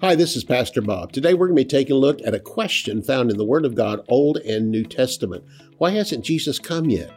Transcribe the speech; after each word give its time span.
Hi, 0.00 0.14
this 0.14 0.36
is 0.36 0.44
Pastor 0.44 0.80
Bob. 0.80 1.10
Today 1.10 1.34
we're 1.34 1.48
going 1.48 1.56
to 1.56 1.64
be 1.64 1.68
taking 1.68 1.96
a 1.96 1.98
look 1.98 2.20
at 2.24 2.32
a 2.32 2.38
question 2.38 3.02
found 3.02 3.32
in 3.32 3.36
the 3.36 3.44
Word 3.44 3.64
of 3.64 3.74
God, 3.74 4.04
Old 4.08 4.36
and 4.36 4.70
New 4.70 4.84
Testament. 4.84 5.42
Why 5.78 5.90
hasn't 5.90 6.24
Jesus 6.24 6.60
come 6.60 6.88
yet? 6.88 7.10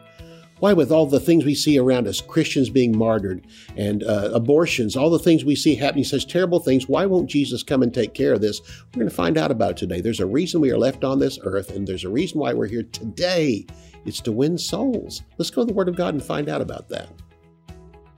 Why, 0.58 0.72
with 0.72 0.90
all 0.90 1.06
the 1.06 1.20
things 1.20 1.44
we 1.44 1.54
see 1.54 1.78
around 1.78 2.08
us, 2.08 2.20
Christians 2.20 2.70
being 2.70 2.98
martyred 2.98 3.46
and 3.76 4.02
uh, 4.02 4.30
abortions, 4.34 4.96
all 4.96 5.10
the 5.10 5.20
things 5.20 5.44
we 5.44 5.54
see 5.54 5.76
happening, 5.76 6.02
such 6.02 6.26
terrible 6.26 6.58
things, 6.58 6.88
why 6.88 7.06
won't 7.06 7.30
Jesus 7.30 7.62
come 7.62 7.84
and 7.84 7.94
take 7.94 8.14
care 8.14 8.32
of 8.32 8.40
this? 8.40 8.60
We're 8.86 8.98
going 8.98 9.08
to 9.08 9.14
find 9.14 9.38
out 9.38 9.52
about 9.52 9.76
today. 9.76 10.00
There's 10.00 10.18
a 10.18 10.26
reason 10.26 10.60
we 10.60 10.72
are 10.72 10.78
left 10.78 11.04
on 11.04 11.20
this 11.20 11.38
earth, 11.44 11.70
and 11.70 11.86
there's 11.86 12.04
a 12.04 12.10
reason 12.10 12.40
why 12.40 12.52
we're 12.52 12.66
here 12.66 12.82
today. 12.82 13.64
It's 14.04 14.20
to 14.22 14.32
win 14.32 14.58
souls. 14.58 15.22
Let's 15.38 15.50
go 15.50 15.62
to 15.62 15.66
the 15.66 15.72
Word 15.72 15.88
of 15.88 15.94
God 15.94 16.14
and 16.14 16.22
find 16.22 16.48
out 16.48 16.60
about 16.60 16.88
that. 16.88 17.10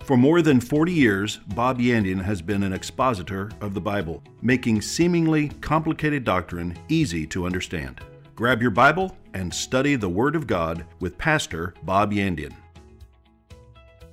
For 0.05 0.19
more 0.19 0.43
than 0.43 0.61
40 0.61 0.93
years, 0.93 1.39
Bob 1.55 1.79
Yandian 1.79 2.21
has 2.21 2.43
been 2.43 2.63
an 2.63 2.75
expositor 2.75 3.51
of 3.63 3.73
the 3.73 3.81
Bible, 3.81 4.23
making 4.43 4.83
seemingly 4.83 5.49
complicated 5.63 6.25
doctrine 6.25 6.77
easy 6.91 7.27
to 7.29 7.47
understand. 7.47 8.03
Grab 8.35 8.61
your 8.61 8.71
Bible 8.71 9.17
and 9.33 9.53
study 9.53 9.97
the 9.97 10.11
Word 10.11 10.37
of 10.37 10.47
God 10.47 10.85
with 11.01 11.17
Pastor 11.17 11.73
Bob 11.85 12.13
Yandian. 12.13 12.53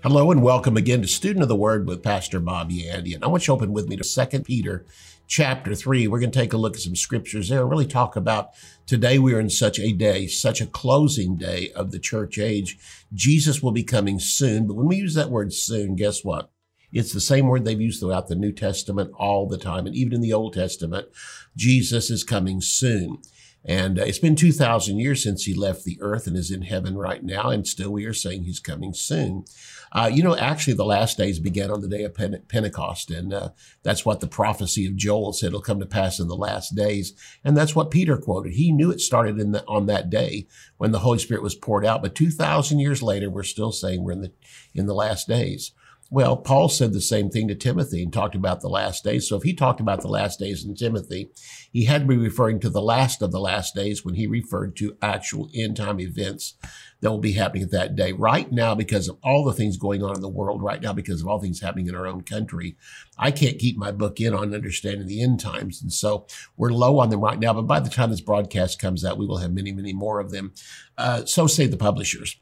Hello 0.02 0.32
and 0.32 0.42
welcome 0.42 0.78
again 0.78 1.02
to 1.02 1.10
Student 1.10 1.44
of 1.44 1.50
the 1.50 1.58
Word 1.58 1.86
with 1.86 2.02
Pastor 2.02 2.40
Bob 2.40 2.72
Yandian. 2.72 3.22
I 3.22 3.28
want 3.28 3.44
you 3.44 3.48
to 3.48 3.52
open 3.52 3.74
with 3.74 3.90
me 3.90 3.98
to 3.98 4.28
2 4.28 4.40
Peter 4.44 4.86
chapter 5.32 5.74
3. 5.74 6.10
We're 6.10 6.20
going 6.20 6.30
to 6.30 6.38
take 6.38 6.52
a 6.52 6.58
look 6.58 6.76
at 6.76 6.82
some 6.82 6.96
scriptures 6.98 7.48
there 7.48 7.66
really 7.66 7.88
talk 7.88 8.18
about 8.18 8.50
today 8.86 9.18
we 9.18 9.34
are 9.34 9.40
in 9.40 9.50
such 9.50 9.80
a 9.80 9.94
day, 9.94 10.28
such 10.28 10.60
a 10.60 10.66
closing 10.66 11.38
day 11.38 11.72
of 11.74 11.92
the 11.92 12.00
church 12.00 12.38
age. 12.38 12.78
Jesus 13.14 13.64
will 13.64 13.72
be 13.72 13.82
coming 13.82 14.20
soon. 14.20 14.68
But 14.68 14.76
when 14.76 14.88
we 14.88 14.98
use 14.98 15.14
that 15.14 15.30
word 15.30 15.54
soon, 15.54 15.96
guess 15.96 16.26
what? 16.26 16.52
It's 16.92 17.14
the 17.14 17.22
same 17.22 17.48
word 17.48 17.64
they've 17.64 17.80
used 17.80 18.02
throughout 18.02 18.28
the 18.28 18.36
New 18.36 18.52
Testament 18.52 19.14
all 19.18 19.48
the 19.48 19.58
time. 19.58 19.88
And 19.88 19.96
even 19.96 20.16
in 20.16 20.22
the 20.22 20.34
Old 20.34 20.54
Testament, 20.54 21.08
Jesus 21.56 22.10
is 22.10 22.26
coming 22.26 22.60
soon. 22.60 23.20
And 23.64 24.00
uh, 24.00 24.04
it's 24.04 24.20
been 24.20 24.36
2,000 24.36 24.98
years 24.98 25.22
since 25.22 25.44
he 25.44 25.54
left 25.54 25.84
the 25.84 25.98
earth 26.02 26.26
and 26.26 26.36
is 26.36 26.50
in 26.50 26.64
heaven 26.64 26.98
right 26.98 27.24
now. 27.24 27.50
And 27.50 27.68
still 27.68 27.92
we 27.92 28.06
are 28.06 28.14
saying 28.14 28.44
he's 28.44 28.60
coming 28.60 28.94
soon. 28.94 29.46
Uh, 29.92 30.10
you 30.12 30.24
know, 30.24 30.36
actually, 30.36 30.74
the 30.74 30.86
last 30.86 31.18
days 31.18 31.38
began 31.38 31.70
on 31.70 31.82
the 31.82 31.88
day 31.88 32.04
of 32.04 32.14
Pente- 32.14 32.48
Pentecost. 32.48 33.12
And 33.12 33.34
uh, 33.34 33.50
that's 33.84 34.06
what 34.06 34.20
the 34.20 34.28
prophecy 34.28 34.88
of 34.88 34.96
Joel 34.96 35.34
said 35.34 35.54
will 35.54 35.62
come 35.62 35.80
to 35.80 35.86
pass 35.86 36.20
in 36.20 36.28
the 36.28 36.36
last 36.36 36.76
days. 36.76 37.14
And 37.44 37.56
that's 37.56 37.76
what 37.76 37.92
Peter 37.92 38.18
quoted. 38.18 38.54
He 38.54 38.72
knew 38.72 38.90
it 38.90 39.02
started 39.02 39.40
in 39.40 39.52
the, 39.52 39.64
on 39.68 39.86
that 39.88 40.10
day 40.10 40.48
when 40.78 40.92
the 40.92 41.00
Holy 41.00 41.20
Spirit 41.20 41.44
was 41.44 41.56
poured 41.56 41.86
out. 41.86 42.02
But 42.02 42.16
2,000 42.16 42.80
years 42.80 43.04
later, 43.04 43.30
we're 43.30 43.44
still 43.44 43.72
saying 43.72 44.04
we're 44.04 44.14
in 44.14 44.22
the, 44.22 44.32
in 44.74 44.88
the 44.88 44.96
last 44.96 45.28
days. 45.28 45.72
Well, 46.14 46.36
Paul 46.36 46.68
said 46.68 46.92
the 46.92 47.00
same 47.00 47.30
thing 47.30 47.48
to 47.48 47.56
Timothy 47.56 48.04
and 48.04 48.12
talked 48.12 48.36
about 48.36 48.60
the 48.60 48.68
last 48.68 49.06
days. 49.06 49.30
So 49.30 49.38
if 49.38 49.44
he 49.44 49.54
talked 49.54 49.80
about 49.80 50.02
the 50.02 50.10
last 50.10 50.40
days 50.40 50.66
in 50.66 50.76
Timothy, 50.76 51.32
he 51.72 51.86
had 51.86 52.02
to 52.02 52.08
be 52.08 52.18
referring 52.18 52.60
to 52.60 52.70
the 52.70 52.82
last 52.82 53.22
of 53.22 53.32
the 53.32 53.40
last 53.40 53.74
days 53.76 54.04
when 54.04 54.16
he 54.16 54.28
referred 54.28 54.76
to 54.76 54.98
actual 55.02 55.50
end 55.56 55.78
time 55.78 56.02
events 56.02 56.56
that 57.00 57.10
will 57.10 57.18
be 57.18 57.32
happening 57.32 57.64
at 57.64 57.72
that 57.72 57.96
day. 57.96 58.12
Right 58.12 58.52
now, 58.52 58.76
because 58.76 59.08
of 59.08 59.20
all 59.24 59.46
the 59.46 59.54
things 59.54 59.78
going 59.78 60.04
on 60.04 60.14
in 60.14 60.22
the 60.22 60.28
world 60.28 60.62
right 60.62 60.82
now, 60.82 60.92
because 60.92 61.22
of 61.22 61.28
all 61.28 61.40
things 61.40 61.62
happening 61.62 61.88
in 61.88 61.96
our 61.96 62.06
own 62.06 62.24
country, 62.24 62.76
I 63.18 63.32
can't 63.32 63.58
keep 63.58 63.78
my 63.78 63.94
book 63.94 64.20
in 64.20 64.34
on 64.34 64.54
understanding 64.54 65.08
the 65.08 65.24
end 65.24 65.40
times. 65.40 65.82
And 65.82 65.94
so 65.94 66.28
we're 66.58 66.74
low 66.74 67.00
on 67.00 67.10
them 67.10 67.22
right 67.22 67.40
now. 67.40 67.54
But 67.54 67.68
by 67.68 67.80
the 67.80 67.90
time 67.90 68.12
this 68.12 68.20
broadcast 68.20 68.82
comes 68.82 69.06
out, 69.06 69.18
we 69.18 69.26
will 69.26 69.38
have 69.38 69.54
many, 69.54 69.72
many 69.72 69.94
more 69.94 70.20
of 70.20 70.32
them. 70.32 70.52
Uh, 70.98 71.24
so 71.24 71.48
say 71.48 71.68
the 71.68 71.78
publishers. 71.78 72.36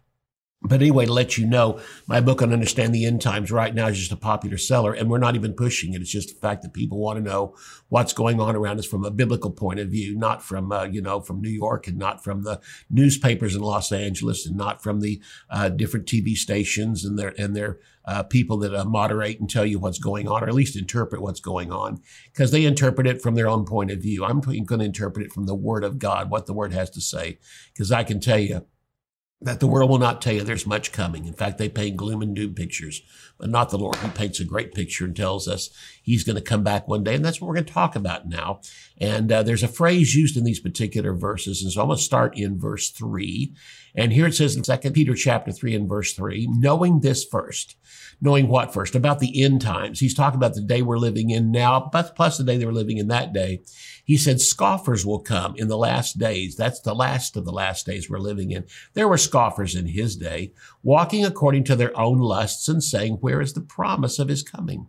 But 0.61 0.81
anyway, 0.81 1.05
to 1.05 1.13
let 1.13 1.37
you 1.37 1.47
know, 1.47 1.79
my 2.05 2.19
book 2.19 2.41
on 2.41 2.51
Understand 2.51 2.93
the 2.93 3.05
End 3.05 3.21
Times 3.21 3.49
right 3.49 3.73
now 3.73 3.87
is 3.87 3.97
just 3.97 4.11
a 4.11 4.17
popular 4.17 4.57
seller, 4.57 4.91
and 4.91 5.09
we're 5.09 5.17
not 5.17 5.35
even 5.35 5.53
pushing 5.53 5.93
it. 5.93 6.01
It's 6.01 6.11
just 6.11 6.29
the 6.29 6.35
fact 6.35 6.63
that 6.63 6.73
people 6.73 6.99
want 6.99 7.17
to 7.17 7.23
know 7.23 7.55
what's 7.87 8.11
going 8.11 8.41
on 8.41 8.57
around 8.57 8.77
us 8.77 8.85
from 8.85 9.05
a 9.05 9.11
biblical 9.11 9.51
point 9.51 9.79
of 9.79 9.87
view, 9.87 10.17
not 10.17 10.43
from, 10.43 10.73
uh, 10.73 10.83
you 10.83 11.01
know, 11.01 11.21
from 11.21 11.39
New 11.39 11.49
York 11.49 11.87
and 11.87 11.97
not 11.97 12.25
from 12.25 12.43
the 12.43 12.59
newspapers 12.89 13.55
in 13.55 13.61
Los 13.61 13.93
Angeles 13.93 14.45
and 14.45 14.57
not 14.57 14.83
from 14.83 14.99
the 14.99 15.21
uh, 15.49 15.69
different 15.69 16.05
TV 16.05 16.35
stations 16.35 17.05
and 17.05 17.17
their, 17.17 17.33
and 17.39 17.55
their 17.55 17.79
uh, 18.03 18.23
people 18.23 18.57
that 18.57 18.75
uh, 18.75 18.83
moderate 18.83 19.39
and 19.39 19.49
tell 19.49 19.65
you 19.65 19.79
what's 19.79 19.99
going 19.99 20.27
on, 20.27 20.43
or 20.43 20.47
at 20.49 20.53
least 20.53 20.75
interpret 20.75 21.21
what's 21.21 21.39
going 21.39 21.71
on, 21.71 22.01
because 22.33 22.51
they 22.51 22.65
interpret 22.65 23.07
it 23.07 23.21
from 23.21 23.35
their 23.35 23.47
own 23.47 23.63
point 23.63 23.91
of 23.91 23.99
view. 23.99 24.25
I'm 24.25 24.41
going 24.41 24.65
to 24.65 24.85
interpret 24.85 25.25
it 25.25 25.31
from 25.31 25.45
the 25.45 25.55
Word 25.55 25.85
of 25.85 25.99
God, 25.99 26.29
what 26.29 26.47
the 26.47 26.53
Word 26.53 26.73
has 26.73 26.89
to 26.89 27.01
say, 27.01 27.39
because 27.73 27.93
I 27.93 28.03
can 28.03 28.19
tell 28.19 28.39
you, 28.39 28.65
that 29.41 29.61
the 29.61 29.67
world 29.67 29.89
will 29.89 29.99
not 29.99 30.21
tell 30.21 30.33
you 30.33 30.43
there's 30.43 30.67
much 30.67 30.91
coming. 30.91 31.25
In 31.25 31.33
fact, 31.33 31.57
they 31.57 31.69
paint 31.69 31.95
gloom 31.95 32.21
and 32.21 32.35
doom 32.35 32.53
pictures, 32.53 33.01
but 33.37 33.49
not 33.49 33.69
the 33.69 33.77
Lord. 33.77 33.95
He 33.97 34.09
paints 34.09 34.41
a 34.41 34.45
great 34.45 34.73
picture 34.73 35.05
and 35.05 35.15
tells 35.15 35.47
us 35.47 35.69
he's 36.03 36.25
going 36.25 36.35
to 36.35 36.41
come 36.41 36.61
back 36.61 36.87
one 36.87 37.05
day. 37.05 37.15
And 37.15 37.23
that's 37.23 37.39
what 37.39 37.47
we're 37.47 37.53
going 37.53 37.65
to 37.65 37.73
talk 37.73 37.95
about 37.95 38.27
now. 38.27 38.59
And 38.97 39.31
uh, 39.31 39.43
there's 39.43 39.63
a 39.63 39.69
phrase 39.69 40.13
used 40.13 40.35
in 40.35 40.43
these 40.43 40.59
particular 40.59 41.13
verses. 41.13 41.63
And 41.63 41.71
so 41.71 41.81
I'm 41.81 41.87
going 41.87 41.97
to 41.97 42.03
start 42.03 42.37
in 42.37 42.59
verse 42.59 42.89
three. 42.89 43.53
And 43.95 44.13
here 44.13 44.27
it 44.27 44.35
says 44.35 44.55
in 44.55 44.63
second 44.63 44.93
Peter 44.93 45.13
chapter 45.13 45.51
three 45.51 45.75
and 45.75 45.89
verse 45.89 46.13
three, 46.13 46.47
knowing 46.51 46.99
this 46.99 47.25
first, 47.25 47.75
knowing 48.21 48.47
what 48.47 48.73
first 48.73 48.95
about 48.95 49.19
the 49.19 49.43
end 49.43 49.61
times. 49.61 49.99
He's 49.99 50.13
talking 50.13 50.37
about 50.37 50.53
the 50.53 50.61
day 50.61 50.81
we're 50.81 50.97
living 50.97 51.29
in 51.29 51.51
now, 51.51 51.79
plus 51.79 52.37
the 52.37 52.43
day 52.43 52.57
they 52.57 52.65
were 52.65 52.71
living 52.71 52.97
in 52.97 53.07
that 53.07 53.33
day. 53.33 53.61
He 54.03 54.17
said 54.17 54.41
scoffers 54.41 55.05
will 55.05 55.19
come 55.19 55.55
in 55.55 55.67
the 55.67 55.77
last 55.77 56.17
days. 56.17 56.55
That's 56.55 56.81
the 56.81 56.95
last 56.95 57.37
of 57.37 57.45
the 57.45 57.51
last 57.51 57.85
days 57.85 58.09
we're 58.09 58.17
living 58.19 58.51
in. 58.51 58.65
There 58.93 59.07
were 59.07 59.17
scoffers 59.17 59.75
in 59.75 59.85
his 59.85 60.15
day, 60.15 60.51
walking 60.81 61.23
according 61.23 61.65
to 61.65 61.75
their 61.75 61.97
own 61.97 62.17
lusts 62.17 62.67
and 62.67 62.83
saying, 62.83 63.17
where 63.21 63.39
is 63.39 63.53
the 63.53 63.61
promise 63.61 64.17
of 64.17 64.27
his 64.27 64.41
coming? 64.41 64.87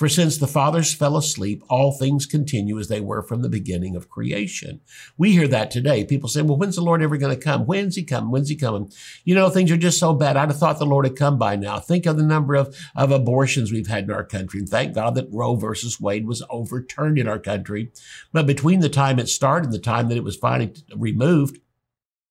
For 0.00 0.08
since 0.08 0.38
the 0.38 0.46
fathers 0.46 0.94
fell 0.94 1.14
asleep, 1.18 1.62
all 1.68 1.92
things 1.92 2.24
continue 2.24 2.78
as 2.78 2.88
they 2.88 3.02
were 3.02 3.22
from 3.22 3.42
the 3.42 3.50
beginning 3.50 3.96
of 3.96 4.08
creation. 4.08 4.80
We 5.18 5.32
hear 5.32 5.46
that 5.48 5.70
today. 5.70 6.06
People 6.06 6.30
say, 6.30 6.40
well, 6.40 6.56
when's 6.56 6.76
the 6.76 6.80
Lord 6.80 7.02
ever 7.02 7.18
going 7.18 7.36
to 7.36 7.44
come? 7.44 7.66
When's 7.66 7.96
he 7.96 8.02
coming? 8.02 8.30
When's 8.30 8.48
he 8.48 8.56
coming? 8.56 8.90
You 9.24 9.34
know, 9.34 9.50
things 9.50 9.70
are 9.70 9.76
just 9.76 9.98
so 9.98 10.14
bad. 10.14 10.38
I'd 10.38 10.48
have 10.48 10.58
thought 10.58 10.78
the 10.78 10.86
Lord 10.86 11.04
had 11.04 11.16
come 11.16 11.36
by 11.36 11.54
now. 11.54 11.78
Think 11.80 12.06
of 12.06 12.16
the 12.16 12.22
number 12.22 12.54
of, 12.54 12.74
of 12.96 13.10
abortions 13.10 13.72
we've 13.72 13.88
had 13.88 14.04
in 14.04 14.10
our 14.10 14.24
country. 14.24 14.60
And 14.60 14.68
thank 14.70 14.94
God 14.94 15.16
that 15.16 15.28
Roe 15.30 15.54
versus 15.54 16.00
Wade 16.00 16.26
was 16.26 16.42
overturned 16.48 17.18
in 17.18 17.28
our 17.28 17.38
country. 17.38 17.92
But 18.32 18.46
between 18.46 18.80
the 18.80 18.88
time 18.88 19.18
it 19.18 19.28
started 19.28 19.66
and 19.66 19.74
the 19.74 19.78
time 19.78 20.08
that 20.08 20.16
it 20.16 20.24
was 20.24 20.34
finally 20.34 20.72
removed, 20.96 21.60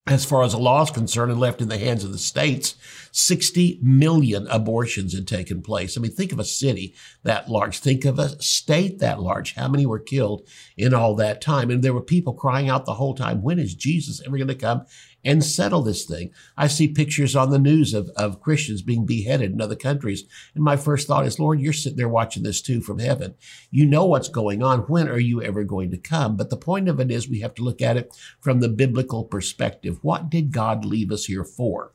as 0.09 0.25
far 0.25 0.41
as 0.43 0.53
the 0.53 0.57
law 0.57 0.81
is 0.81 0.89
concerned 0.89 1.31
and 1.31 1.39
left 1.39 1.61
in 1.61 1.69
the 1.69 1.77
hands 1.77 2.03
of 2.03 2.11
the 2.11 2.17
states, 2.17 2.73
60 3.11 3.79
million 3.83 4.47
abortions 4.47 5.13
had 5.13 5.27
taken 5.27 5.61
place. 5.61 5.95
I 5.95 6.01
mean, 6.01 6.11
think 6.11 6.31
of 6.31 6.39
a 6.39 6.43
city 6.43 6.95
that 7.23 7.47
large. 7.47 7.77
Think 7.77 8.05
of 8.05 8.17
a 8.17 8.41
state 8.41 8.97
that 8.99 9.21
large. 9.21 9.53
How 9.53 9.67
many 9.67 9.85
were 9.85 9.99
killed 9.99 10.47
in 10.75 10.95
all 10.95 11.15
that 11.15 11.41
time? 11.41 11.69
And 11.69 11.83
there 11.83 11.93
were 11.93 12.01
people 12.01 12.33
crying 12.33 12.69
out 12.69 12.85
the 12.85 12.95
whole 12.95 13.13
time, 13.13 13.43
when 13.43 13.59
is 13.59 13.75
Jesus 13.75 14.19
ever 14.25 14.37
going 14.37 14.47
to 14.47 14.55
come 14.55 14.85
and 15.23 15.43
settle 15.43 15.81
this 15.81 16.05
thing. 16.05 16.31
I 16.57 16.67
see 16.67 16.87
pictures 16.87 17.35
on 17.35 17.49
the 17.49 17.59
news 17.59 17.93
of, 17.93 18.09
of 18.15 18.41
Christians 18.41 18.81
being 18.81 19.05
beheaded 19.05 19.51
in 19.51 19.61
other 19.61 19.75
countries. 19.75 20.23
And 20.55 20.63
my 20.63 20.77
first 20.77 21.07
thought 21.07 21.25
is, 21.25 21.39
Lord, 21.39 21.59
you're 21.59 21.73
sitting 21.73 21.97
there 21.97 22.09
watching 22.09 22.43
this 22.43 22.61
too 22.61 22.81
from 22.81 22.99
heaven. 22.99 23.35
You 23.69 23.85
know 23.85 24.05
what's 24.05 24.29
going 24.29 24.63
on. 24.63 24.81
When 24.81 25.09
are 25.09 25.19
you 25.19 25.41
ever 25.41 25.63
going 25.63 25.91
to 25.91 25.97
come? 25.97 26.37
But 26.37 26.49
the 26.49 26.57
point 26.57 26.87
of 26.87 26.99
it 26.99 27.11
is 27.11 27.27
we 27.27 27.41
have 27.41 27.53
to 27.55 27.63
look 27.63 27.81
at 27.81 27.97
it 27.97 28.15
from 28.39 28.59
the 28.59 28.69
biblical 28.69 29.25
perspective. 29.25 29.98
What 30.01 30.29
did 30.29 30.51
God 30.51 30.85
leave 30.85 31.11
us 31.11 31.25
here 31.25 31.43
for? 31.43 31.93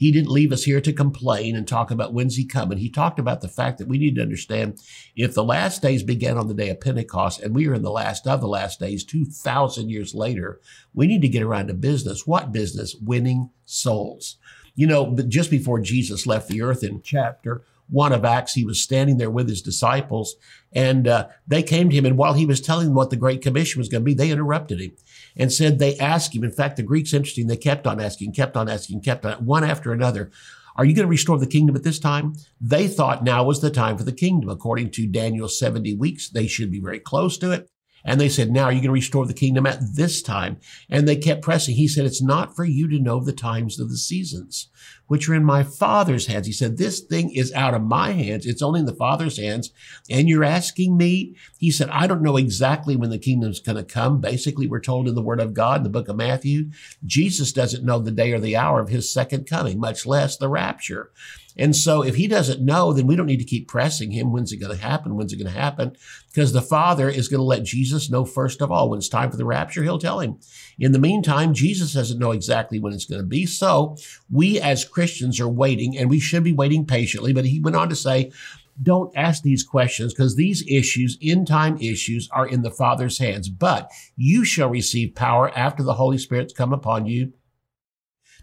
He 0.00 0.10
didn't 0.10 0.30
leave 0.30 0.50
us 0.50 0.64
here 0.64 0.80
to 0.80 0.94
complain 0.94 1.54
and 1.54 1.68
talk 1.68 1.90
about 1.90 2.14
when's 2.14 2.36
he 2.36 2.46
coming. 2.46 2.78
He 2.78 2.88
talked 2.88 3.18
about 3.18 3.42
the 3.42 3.48
fact 3.48 3.76
that 3.76 3.86
we 3.86 3.98
need 3.98 4.14
to 4.14 4.22
understand 4.22 4.80
if 5.14 5.34
the 5.34 5.44
last 5.44 5.82
days 5.82 6.02
began 6.02 6.38
on 6.38 6.48
the 6.48 6.54
day 6.54 6.70
of 6.70 6.80
Pentecost 6.80 7.42
and 7.42 7.54
we 7.54 7.68
are 7.68 7.74
in 7.74 7.82
the 7.82 7.90
last 7.90 8.26
of 8.26 8.40
the 8.40 8.48
last 8.48 8.80
days, 8.80 9.04
2,000 9.04 9.90
years 9.90 10.14
later, 10.14 10.58
we 10.94 11.06
need 11.06 11.20
to 11.20 11.28
get 11.28 11.42
around 11.42 11.66
to 11.66 11.74
business. 11.74 12.26
What 12.26 12.50
business? 12.50 12.94
Winning 12.94 13.50
souls. 13.66 14.38
You 14.74 14.86
know, 14.86 15.14
just 15.28 15.50
before 15.50 15.80
Jesus 15.80 16.26
left 16.26 16.48
the 16.48 16.62
earth 16.62 16.82
in 16.82 17.02
chapter 17.02 17.66
one 17.90 18.12
of 18.12 18.24
Acts, 18.24 18.54
he 18.54 18.64
was 18.64 18.80
standing 18.80 19.18
there 19.18 19.30
with 19.30 19.48
his 19.48 19.62
disciples 19.62 20.36
and 20.72 21.08
uh, 21.08 21.28
they 21.46 21.62
came 21.62 21.90
to 21.90 21.96
him. 21.96 22.06
And 22.06 22.16
while 22.16 22.34
he 22.34 22.46
was 22.46 22.60
telling 22.60 22.86
them 22.86 22.94
what 22.94 23.10
the 23.10 23.16
Great 23.16 23.42
Commission 23.42 23.80
was 23.80 23.88
going 23.88 24.02
to 24.02 24.04
be, 24.04 24.14
they 24.14 24.30
interrupted 24.30 24.80
him 24.80 24.92
and 25.36 25.52
said 25.52 25.78
they 25.78 25.98
asked 25.98 26.34
him. 26.34 26.44
In 26.44 26.52
fact, 26.52 26.76
the 26.76 26.82
Greek's 26.82 27.12
interesting. 27.12 27.46
They 27.46 27.56
kept 27.56 27.86
on 27.86 28.00
asking, 28.00 28.32
kept 28.32 28.56
on 28.56 28.68
asking, 28.68 29.02
kept 29.02 29.26
on, 29.26 29.44
one 29.44 29.64
after 29.64 29.92
another. 29.92 30.30
Are 30.76 30.84
you 30.84 30.94
going 30.94 31.06
to 31.06 31.10
restore 31.10 31.38
the 31.38 31.46
kingdom 31.46 31.76
at 31.76 31.82
this 31.82 31.98
time? 31.98 32.34
They 32.60 32.88
thought 32.88 33.24
now 33.24 33.44
was 33.44 33.60
the 33.60 33.70
time 33.70 33.98
for 33.98 34.04
the 34.04 34.12
kingdom. 34.12 34.48
According 34.48 34.90
to 34.92 35.06
Daniel's 35.06 35.58
70 35.58 35.96
weeks, 35.96 36.30
they 36.30 36.46
should 36.46 36.70
be 36.70 36.80
very 36.80 37.00
close 37.00 37.36
to 37.38 37.50
it. 37.50 37.68
And 38.04 38.20
they 38.20 38.28
said, 38.28 38.50
now 38.50 38.64
are 38.64 38.72
you 38.72 38.78
going 38.78 38.88
to 38.88 38.92
restore 38.92 39.26
the 39.26 39.34
kingdom 39.34 39.66
at 39.66 39.80
this 39.94 40.22
time? 40.22 40.58
And 40.88 41.06
they 41.06 41.16
kept 41.16 41.42
pressing. 41.42 41.74
He 41.74 41.88
said, 41.88 42.06
it's 42.06 42.22
not 42.22 42.56
for 42.56 42.64
you 42.64 42.88
to 42.88 42.98
know 42.98 43.20
the 43.20 43.32
times 43.32 43.78
of 43.78 43.90
the 43.90 43.98
seasons 43.98 44.68
which 45.10 45.28
are 45.28 45.34
in 45.34 45.44
my 45.44 45.64
Father's 45.64 46.28
hands. 46.28 46.46
He 46.46 46.52
said, 46.52 46.78
this 46.78 47.00
thing 47.00 47.32
is 47.34 47.52
out 47.52 47.74
of 47.74 47.82
my 47.82 48.12
hands. 48.12 48.46
It's 48.46 48.62
only 48.62 48.78
in 48.78 48.86
the 48.86 48.94
Father's 48.94 49.38
hands. 49.38 49.72
And 50.08 50.28
you're 50.28 50.44
asking 50.44 50.96
me? 50.96 51.34
He 51.58 51.72
said, 51.72 51.90
I 51.90 52.06
don't 52.06 52.22
know 52.22 52.36
exactly 52.36 52.94
when 52.94 53.10
the 53.10 53.18
kingdom's 53.18 53.58
going 53.58 53.74
to 53.74 53.82
come. 53.82 54.20
Basically, 54.20 54.68
we're 54.68 54.78
told 54.78 55.08
in 55.08 55.16
the 55.16 55.20
word 55.20 55.40
of 55.40 55.52
God 55.52 55.78
in 55.78 55.82
the 55.82 55.90
book 55.90 56.06
of 56.06 56.14
Matthew, 56.14 56.70
Jesus 57.04 57.52
doesn't 57.52 57.84
know 57.84 57.98
the 57.98 58.12
day 58.12 58.32
or 58.32 58.38
the 58.38 58.56
hour 58.56 58.78
of 58.78 58.88
his 58.88 59.12
second 59.12 59.48
coming, 59.48 59.80
much 59.80 60.06
less 60.06 60.36
the 60.36 60.48
rapture. 60.48 61.10
And 61.56 61.74
so 61.74 62.02
if 62.02 62.14
he 62.14 62.26
doesn't 62.26 62.64
know, 62.64 62.92
then 62.92 63.06
we 63.06 63.16
don't 63.16 63.26
need 63.26 63.38
to 63.38 63.44
keep 63.44 63.68
pressing 63.68 64.10
him. 64.10 64.32
When's 64.32 64.52
it 64.52 64.58
going 64.58 64.76
to 64.76 64.82
happen? 64.82 65.16
When's 65.16 65.32
it 65.32 65.36
going 65.36 65.52
to 65.52 65.58
happen? 65.58 65.96
Because 66.32 66.52
the 66.52 66.62
Father 66.62 67.08
is 67.08 67.28
going 67.28 67.38
to 67.38 67.44
let 67.44 67.64
Jesus 67.64 68.10
know 68.10 68.24
first 68.24 68.60
of 68.60 68.70
all. 68.70 68.90
When 68.90 68.98
it's 68.98 69.08
time 69.08 69.30
for 69.30 69.36
the 69.36 69.44
rapture, 69.44 69.82
he'll 69.82 69.98
tell 69.98 70.20
him. 70.20 70.38
In 70.78 70.92
the 70.92 70.98
meantime, 70.98 71.54
Jesus 71.54 71.92
doesn't 71.92 72.18
know 72.18 72.30
exactly 72.30 72.78
when 72.78 72.92
it's 72.92 73.04
going 73.04 73.20
to 73.20 73.26
be. 73.26 73.46
So 73.46 73.96
we 74.30 74.60
as 74.60 74.84
Christians 74.84 75.40
are 75.40 75.48
waiting 75.48 75.96
and 75.96 76.08
we 76.08 76.20
should 76.20 76.44
be 76.44 76.52
waiting 76.52 76.86
patiently. 76.86 77.32
But 77.32 77.44
he 77.44 77.60
went 77.60 77.76
on 77.76 77.88
to 77.88 77.96
say, 77.96 78.32
don't 78.82 79.14
ask 79.16 79.42
these 79.42 79.62
questions 79.62 80.14
because 80.14 80.36
these 80.36 80.64
issues, 80.66 81.18
end 81.22 81.46
time 81.46 81.76
issues, 81.78 82.28
are 82.32 82.46
in 82.46 82.62
the 82.62 82.70
Father's 82.70 83.18
hands. 83.18 83.48
But 83.48 83.90
you 84.16 84.44
shall 84.44 84.70
receive 84.70 85.14
power 85.14 85.56
after 85.56 85.82
the 85.82 85.94
Holy 85.94 86.18
Spirit's 86.18 86.54
come 86.54 86.72
upon 86.72 87.06
you 87.06 87.32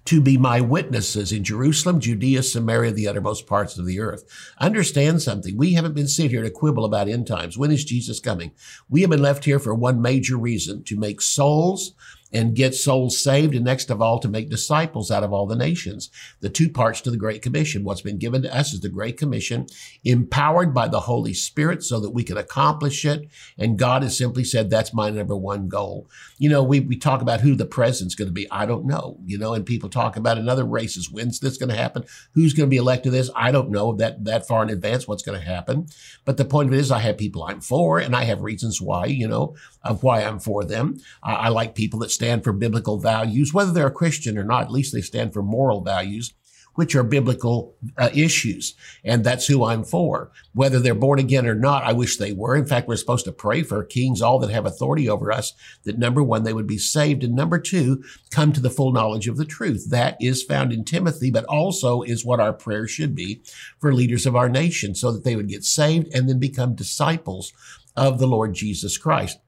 to 0.05 0.21
be 0.21 0.37
my 0.37 0.61
witnesses 0.61 1.33
in 1.33 1.43
Jerusalem, 1.43 1.99
Judea, 1.99 2.41
Samaria, 2.41 2.91
the 2.91 3.07
uttermost 3.07 3.45
parts 3.45 3.77
of 3.77 3.85
the 3.85 3.99
earth. 3.99 4.23
Understand 4.57 5.21
something. 5.21 5.57
We 5.57 5.73
haven't 5.73 5.95
been 5.95 6.07
sitting 6.07 6.31
here 6.31 6.43
to 6.43 6.49
quibble 6.49 6.85
about 6.85 7.09
end 7.09 7.27
times. 7.27 7.57
When 7.57 7.71
is 7.71 7.83
Jesus 7.83 8.21
coming? 8.21 8.51
We 8.89 9.01
have 9.01 9.09
been 9.09 9.21
left 9.21 9.43
here 9.43 9.59
for 9.59 9.73
one 9.73 10.01
major 10.01 10.37
reason, 10.37 10.83
to 10.85 10.97
make 10.97 11.19
souls 11.19 11.93
and 12.31 12.55
get 12.55 12.75
souls 12.75 13.17
saved, 13.17 13.55
and 13.55 13.65
next 13.65 13.89
of 13.89 14.01
all, 14.01 14.19
to 14.19 14.27
make 14.27 14.49
disciples 14.49 15.09
out 15.11 15.23
of 15.23 15.31
all 15.31 15.45
the 15.45 15.55
nations. 15.55 16.09
The 16.41 16.49
two 16.49 16.69
parts 16.69 17.01
to 17.01 17.11
the 17.11 17.17
Great 17.17 17.41
Commission. 17.41 17.83
What's 17.83 18.01
been 18.01 18.17
given 18.17 18.41
to 18.41 18.55
us 18.55 18.73
is 18.73 18.81
the 18.81 18.89
Great 18.89 19.17
Commission, 19.17 19.67
empowered 20.03 20.73
by 20.73 20.87
the 20.87 21.01
Holy 21.01 21.33
Spirit 21.33 21.83
so 21.83 21.99
that 21.99 22.11
we 22.11 22.23
can 22.23 22.37
accomplish 22.37 23.05
it. 23.05 23.27
And 23.57 23.79
God 23.79 24.03
has 24.03 24.17
simply 24.17 24.43
said, 24.43 24.69
that's 24.69 24.93
my 24.93 25.09
number 25.09 25.35
one 25.35 25.67
goal. 25.67 26.09
You 26.37 26.49
know, 26.49 26.63
we, 26.63 26.79
we 26.79 26.97
talk 26.97 27.21
about 27.21 27.41
who 27.41 27.55
the 27.55 27.65
president's 27.65 28.15
going 28.15 28.27
to 28.27 28.33
be. 28.33 28.49
I 28.51 28.65
don't 28.65 28.85
know, 28.85 29.17
you 29.25 29.37
know, 29.37 29.53
and 29.53 29.65
people 29.65 29.89
talk 29.89 30.17
about 30.17 30.37
in 30.37 30.49
other 30.49 30.65
races. 30.65 31.11
When's 31.11 31.39
this 31.39 31.57
going 31.57 31.69
to 31.69 31.75
happen? 31.75 32.03
Who's 32.33 32.53
going 32.53 32.67
to 32.67 32.73
be 32.73 32.77
elected 32.77 33.13
this? 33.13 33.29
I 33.35 33.51
don't 33.51 33.71
know 33.71 33.93
that, 33.93 34.25
that 34.25 34.47
far 34.47 34.63
in 34.63 34.69
advance 34.69 35.07
what's 35.07 35.23
going 35.23 35.39
to 35.39 35.45
happen. 35.45 35.87
But 36.25 36.37
the 36.37 36.45
point 36.45 36.69
of 36.69 36.73
it 36.73 36.79
is 36.79 36.91
I 36.91 36.99
have 36.99 37.17
people 37.17 37.43
I'm 37.43 37.61
for 37.61 37.99
and 37.99 38.15
I 38.15 38.23
have 38.25 38.41
reasons 38.41 38.81
why, 38.81 39.05
you 39.05 39.27
know, 39.27 39.55
of 39.87 40.03
why 40.03 40.23
I'm 40.23 40.39
for 40.39 40.63
them. 40.63 40.99
I, 41.23 41.33
I 41.33 41.47
like 41.49 41.75
people 41.75 41.99
that 41.99 42.11
stand 42.11 42.43
for 42.43 42.53
biblical 42.53 42.99
values, 42.99 43.53
whether 43.53 43.71
they're 43.71 43.87
a 43.87 43.91
Christian 43.91 44.37
or 44.37 44.43
not, 44.43 44.63
at 44.63 44.71
least 44.71 44.93
they 44.93 45.01
stand 45.01 45.33
for 45.33 45.41
moral 45.41 45.81
values, 45.81 46.33
which 46.75 46.93
are 46.93 47.03
biblical 47.03 47.75
uh, 47.97 48.09
issues. 48.13 48.75
And 49.03 49.23
that's 49.23 49.47
who 49.47 49.65
I'm 49.65 49.83
for. 49.83 50.31
Whether 50.53 50.79
they're 50.79 50.93
born 50.93 51.17
again 51.17 51.47
or 51.47 51.55
not, 51.55 51.83
I 51.83 51.91
wish 51.93 52.17
they 52.17 52.33
were. 52.33 52.55
In 52.55 52.67
fact, 52.67 52.87
we're 52.87 52.97
supposed 52.97 53.25
to 53.25 53.31
pray 53.31 53.63
for 53.63 53.83
kings, 53.83 54.21
all 54.21 54.37
that 54.39 54.51
have 54.51 54.67
authority 54.67 55.09
over 55.09 55.31
us, 55.31 55.53
that 55.85 55.97
number 55.97 56.21
one, 56.21 56.43
they 56.43 56.53
would 56.53 56.67
be 56.67 56.77
saved. 56.77 57.23
And 57.23 57.33
number 57.35 57.57
two, 57.57 58.03
come 58.29 58.53
to 58.53 58.61
the 58.61 58.69
full 58.69 58.91
knowledge 58.91 59.27
of 59.27 59.37
the 59.37 59.45
truth. 59.45 59.89
That 59.89 60.17
is 60.21 60.43
found 60.43 60.71
in 60.71 60.83
Timothy, 60.83 61.31
but 61.31 61.45
also 61.45 62.03
is 62.03 62.23
what 62.23 62.39
our 62.39 62.53
prayer 62.53 62.87
should 62.87 63.15
be 63.15 63.41
for 63.79 63.91
leaders 63.91 64.27
of 64.27 64.35
our 64.35 64.49
nation 64.49 64.93
so 64.93 65.11
that 65.11 65.23
they 65.23 65.35
would 65.35 65.49
get 65.49 65.63
saved 65.63 66.13
and 66.13 66.29
then 66.29 66.37
become 66.37 66.75
disciples 66.75 67.53
of 67.95 68.19
the 68.19 68.27
Lord 68.27 68.53
Jesus 68.53 68.99
Christ. 68.99 69.39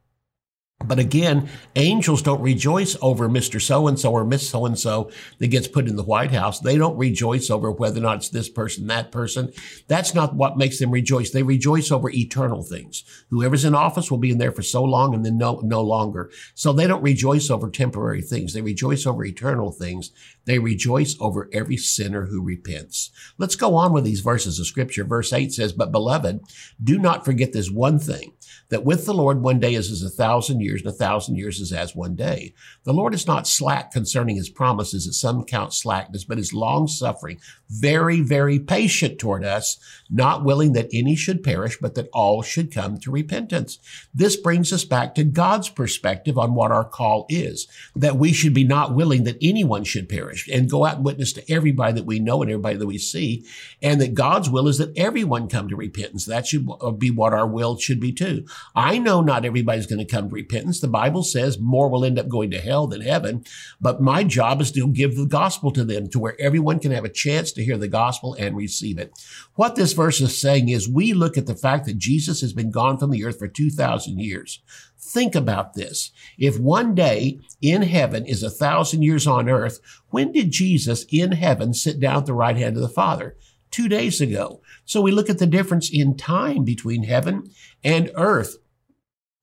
But 0.86 0.98
again, 0.98 1.50
angels 1.76 2.22
don't 2.22 2.42
rejoice 2.42 2.96
over 3.02 3.28
Mr. 3.28 3.62
So 3.62 3.88
and 3.90 4.00
so 4.00 4.14
or 4.14 4.24
Miss 4.24 4.50
So 4.50 4.66
and 4.66 4.80
so 4.80 5.12
that 5.40 5.48
gets 5.48 5.68
put 5.68 5.88
in 5.88 5.98
the 5.98 6.04
White 6.04 6.32
House. 6.32 6.62
They 6.62 6.78
don't 6.78 6.98
rejoice 6.98 7.50
over 7.50 7.70
whether 7.70 8.00
or 8.00 8.04
not 8.04 8.18
it's 8.18 8.30
this 8.30 8.48
person, 8.48 8.88
that 8.88 9.12
person. 9.12 9.52
That's 9.90 10.16
not 10.16 10.36
what 10.36 10.58
makes 10.58 10.80
them 10.80 10.92
rejoice. 10.92 11.32
They 11.32 11.44
rejoice 11.44 11.92
over 11.92 12.10
eternal 12.10 12.64
things. 12.64 13.04
Whoever's 13.30 13.66
in 13.66 13.76
office 13.76 14.10
will 14.10 14.20
be 14.20 14.32
in 14.32 14.38
there 14.38 14.54
for 14.54 14.62
so 14.62 14.82
long 14.84 15.14
and 15.14 15.26
then 15.26 15.38
no, 15.38 15.60
no 15.66 15.82
longer. 15.82 16.32
So 16.56 16.72
they 16.72 16.88
don't 16.88 17.04
rejoice 17.04 17.50
over 17.50 17.70
temporary 17.70 18.22
things. 18.22 18.54
They 18.54 18.62
rejoice 18.62 19.06
over 19.06 19.26
eternal 19.26 19.72
things. 19.72 20.12
They 20.46 20.60
rejoice 20.60 21.18
over 21.20 21.50
every 21.52 21.78
sinner 21.78 22.28
who 22.28 22.42
repents. 22.42 23.12
Let's 23.38 23.56
go 23.56 23.76
on 23.76 23.92
with 23.92 24.06
these 24.06 24.22
verses 24.22 24.60
of 24.60 24.66
scripture. 24.66 25.04
Verse 25.04 25.34
8 25.34 25.52
says, 25.52 25.74
But 25.74 25.92
beloved, 25.92 26.40
do 26.82 26.98
not 26.98 27.26
forget 27.26 27.52
this 27.52 27.70
one 27.70 28.00
thing 28.00 28.32
that 28.70 28.86
with 28.86 29.06
the 29.06 29.14
Lord 29.14 29.42
one 29.42 29.60
day 29.60 29.74
is 29.74 29.92
as 29.92 30.04
a 30.04 30.10
thousand 30.10 30.62
years, 30.62 30.69
and 30.78 30.86
a 30.86 30.92
thousand 30.92 31.36
years 31.36 31.60
is 31.60 31.74
as 31.74 31.96
one 31.96 32.16
day. 32.16 32.54
The 32.84 32.94
Lord 32.94 33.14
is 33.14 33.28
not 33.28 33.48
slack 33.48 33.92
concerning 33.92 34.36
his 34.36 34.50
promises, 34.50 35.08
as 35.08 35.20
some 35.20 35.44
count 35.44 35.74
slackness, 35.74 36.24
but 36.24 36.40
is 36.40 36.54
long 36.54 36.88
suffering, 36.88 37.40
very, 37.70 38.22
very 38.22 38.60
patient 38.60 39.20
toward 39.20 39.44
us, 39.44 39.78
not 40.10 40.44
willing 40.44 40.74
that 40.74 40.90
any 40.94 41.16
should 41.16 41.44
perish, 41.44 41.78
but 41.80 41.96
that 41.96 42.10
all 42.14 42.42
should 42.42 42.74
come 42.74 43.00
to 43.00 43.12
repentance. 43.12 43.80
This 44.14 44.36
brings 44.36 44.72
us 44.72 44.86
back 44.86 45.16
to 45.16 45.24
God's 45.24 45.70
perspective 45.70 46.38
on 46.38 46.54
what 46.54 46.72
our 46.72 46.86
call 46.86 47.26
is, 47.30 47.68
that 47.96 48.18
we 48.18 48.34
should 48.34 48.54
be 48.54 48.64
not 48.64 48.96
willing 48.96 49.24
that 49.24 49.38
anyone 49.42 49.84
should 49.84 50.10
perish 50.10 50.48
and 50.48 50.70
go 50.70 50.86
out 50.86 50.98
and 50.98 51.06
witness 51.06 51.34
to 51.34 51.52
everybody 51.52 51.94
that 51.94 52.06
we 52.06 52.20
know 52.20 52.42
and 52.42 52.52
everybody 52.52 52.78
that 52.78 52.86
we 52.86 52.98
see, 52.98 53.46
and 53.82 54.00
that 54.02 54.14
God's 54.14 54.50
will 54.50 54.68
is 54.68 54.78
that 54.78 54.98
everyone 54.98 55.48
come 55.48 55.68
to 55.70 55.76
repentance. 55.76 56.26
That 56.26 56.48
should 56.48 56.68
be 56.98 57.12
what 57.12 57.34
our 57.34 57.48
will 57.48 57.78
should 57.78 58.00
be 58.00 58.12
too. 58.12 58.46
I 58.76 58.98
know 58.98 59.22
not 59.22 59.46
everybody's 59.46 59.88
going 59.88 60.06
to 60.06 60.12
come 60.12 60.30
to 60.30 60.36
repentance. 60.36 60.59
The 60.60 60.88
Bible 60.88 61.24
says 61.24 61.60
more 61.60 61.90
will 61.90 62.06
end 62.06 62.20
up 62.20 62.28
going 62.28 62.52
to 62.52 62.60
hell 62.60 62.88
than 62.88 63.02
heaven, 63.02 63.44
but 63.80 64.02
my 64.02 64.24
job 64.24 64.62
is 64.62 64.72
to 64.74 64.88
give 64.88 65.16
the 65.16 65.26
gospel 65.26 65.72
to 65.72 65.84
them 65.84 66.10
to 66.10 66.20
where 66.20 66.40
everyone 66.40 66.80
can 66.80 66.92
have 66.92 67.06
a 67.06 67.10
chance 67.10 67.52
to 67.54 67.64
hear 67.64 67.78
the 67.78 67.88
gospel 67.88 68.36
and 68.36 68.56
receive 68.56 68.98
it. 68.98 69.12
What 69.56 69.76
this 69.76 69.94
verse 69.94 70.22
is 70.22 70.40
saying 70.40 70.70
is 70.70 70.90
we 70.90 71.14
look 71.14 71.38
at 71.38 71.46
the 71.46 71.56
fact 71.56 71.86
that 71.86 71.98
Jesus 71.98 72.42
has 72.42 72.54
been 72.54 72.72
gone 72.72 72.98
from 72.98 73.12
the 73.12 73.24
earth 73.24 73.40
for 73.40 73.48
2,000 73.48 74.20
years. 74.20 74.62
Think 75.00 75.34
about 75.34 75.74
this. 75.74 76.12
If 76.38 76.60
one 76.60 76.94
day 76.94 77.40
in 77.62 77.82
heaven 77.82 78.26
is 78.26 78.44
a 78.44 78.50
thousand 78.50 79.02
years 79.02 79.26
on 79.26 79.50
earth, 79.50 79.80
when 80.10 80.32
did 80.32 80.52
Jesus 80.52 81.06
in 81.10 81.32
heaven 81.32 81.74
sit 81.74 82.00
down 82.00 82.18
at 82.18 82.26
the 82.26 82.34
right 82.34 82.58
hand 82.58 82.76
of 82.76 82.82
the 82.82 82.90
Father? 82.90 83.36
Two 83.72 83.88
days 83.88 84.20
ago. 84.20 84.62
So 84.86 85.02
we 85.02 85.12
look 85.12 85.30
at 85.30 85.40
the 85.40 85.48
difference 85.48 85.90
in 85.92 86.18
time 86.18 86.64
between 86.64 87.04
heaven 87.04 87.52
and 87.84 88.12
earth. 88.16 88.58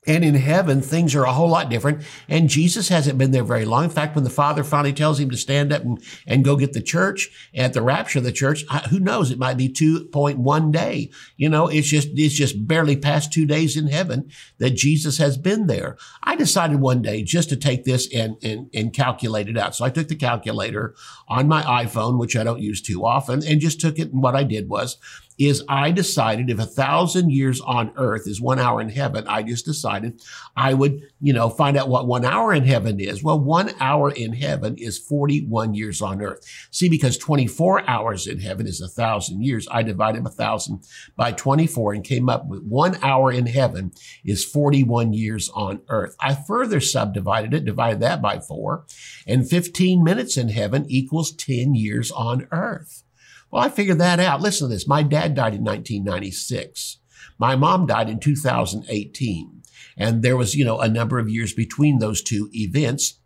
And 0.07 0.25
in 0.25 0.35
heaven, 0.35 0.81
things 0.81 1.15
are 1.15 1.25
a 1.25 1.33
whole 1.33 1.49
lot 1.49 1.69
different. 1.69 2.03
And 2.29 2.49
Jesus 2.49 2.89
hasn't 2.89 3.19
been 3.19 3.33
there 3.33 3.45
very 3.45 3.65
long. 3.65 3.85
In 3.85 3.91
fact, 3.91 4.15
when 4.15 4.25
the 4.25 4.31
Father 4.31 4.63
finally 4.63 4.93
tells 4.93 5.19
him 5.19 5.31
to 5.31 5.37
stand 5.37 5.73
up 5.73 5.83
and, 5.83 6.03
and 6.27 6.45
go 6.45 6.57
get 6.57 6.73
the 6.73 6.83
church 6.83 7.29
at 7.55 7.73
the 7.73 7.83
rapture 7.83 8.19
of 8.19 8.25
the 8.25 8.33
church, 8.33 8.65
who 8.91 9.01
knows? 9.01 9.31
It 9.31 9.39
might 9.39 9.57
be 9.57 9.69
2.1 9.69 10.73
day. 10.73 11.11
You 11.37 11.49
know, 11.49 11.67
it's 11.67 11.89
just, 11.89 12.09
it's 12.13 12.35
just 12.35 12.67
barely 12.67 12.97
past 12.97 13.33
two 13.33 13.47
days 13.47 13.77
in 13.77 13.89
heaven 13.89 14.31
that 14.59 14.71
Jesus 14.71 15.19
has 15.19 15.37
been 15.37 15.67
there. 15.67 15.97
I 16.23 16.37
decided 16.37 16.81
one 16.81 17.03
day 17.03 17.23
just 17.23 17.49
to 17.49 17.57
take 17.57 17.85
this 17.85 18.13
and, 18.15 18.37
and, 18.43 18.71
and 18.73 18.93
calculate 18.93 19.49
it 19.49 19.59
out. 19.59 19.75
So 19.75 19.85
I 19.85 19.91
took 19.91 20.09
the 20.09 20.15
calculator 20.15 20.95
on 21.29 21.49
my 21.49 21.63
iPhone, 21.63 22.19
which 22.19 22.37
I 22.37 22.45
don't 22.45 22.61
use 22.61 22.81
too 22.81 23.05
often, 23.05 23.45
and 23.45 23.61
just 23.61 23.81
took 23.81 23.99
it. 23.99 24.13
And 24.13 24.23
what 24.23 24.37
I 24.37 24.45
did 24.45 24.69
was 24.69 24.99
is 25.39 25.63
I 25.69 25.91
decided 25.91 26.51
if 26.51 26.59
a 26.59 26.67
thousand 26.67 27.31
years 27.31 27.61
on 27.61 27.93
earth 27.97 28.27
is 28.27 28.41
one 28.41 28.59
hour 28.59 28.81
in 28.81 28.89
heaven, 28.89 29.27
I 29.29 29.43
just 29.43 29.65
decided 29.65 30.23
I 30.57 30.75
would, 30.75 31.03
you 31.21 31.33
know, 31.33 31.51
find 31.51 31.77
out 31.77 31.89
what 31.89 32.07
one 32.07 32.25
hour 32.25 32.55
in 32.55 32.65
heaven 32.65 32.99
is. 33.01 33.23
Well, 33.23 33.39
one 33.39 33.73
hour 33.81 34.11
in 34.11 34.33
heaven 34.33 34.77
is 34.79 34.99
41 34.99 35.75
years 35.75 36.01
on 36.01 36.23
earth. 36.23 36.47
See, 36.71 36.89
because 36.89 37.19
24 37.19 37.89
hours 37.89 38.27
in 38.27 38.41
heaven 38.41 38.67
is 38.67 38.81
a 38.81 38.89
thousand 38.89 39.43
years, 39.43 39.69
I 39.71 39.83
divided 39.83 40.25
a 40.27 40.31
thousand 40.31 40.87
by 41.17 41.33
24 41.33 41.95
and 41.95 42.05
came 42.05 42.29
up 42.29 42.47
with 42.47 42.63
one 42.63 42.99
hour 43.03 43.31
in 43.31 43.47
heaven 43.47 43.93
is 44.25 44.45
41 44.45 45.13
years 45.13 45.51
on 45.55 45.83
earth. 45.89 46.17
I 46.21 46.35
further 46.35 46.81
subdivided 46.81 47.53
it, 47.53 47.65
divided 47.65 48.01
that 48.01 48.23
by 48.23 48.39
four, 48.39 48.87
and 49.27 49.49
15 49.49 50.03
minutes 50.03 50.37
in 50.37 50.49
heaven 50.49 50.87
equals 50.89 51.33
10 51.33 51.75
years 51.75 52.11
on 52.11 52.47
earth. 52.51 53.03
Well, 53.51 53.63
I 53.63 53.69
figured 53.69 53.99
that 53.99 54.21
out. 54.21 54.41
Listen 54.41 54.69
to 54.69 54.75
this. 54.75 54.89
My 54.89 55.03
dad 55.03 55.35
died 55.35 55.55
in 55.55 55.65
1996. 55.65 56.99
My 57.39 57.57
mom 57.57 57.87
died 57.87 58.09
in 58.09 58.19
2018. 58.19 59.63
And 59.97 60.23
there 60.23 60.37
was, 60.37 60.55
you 60.55 60.65
know, 60.65 60.81
a 60.81 60.89
number 60.89 61.19
of 61.19 61.29
years 61.29 61.53
between 61.53 61.99
those 61.99 62.23
two 62.23 62.49
events. 62.53 63.21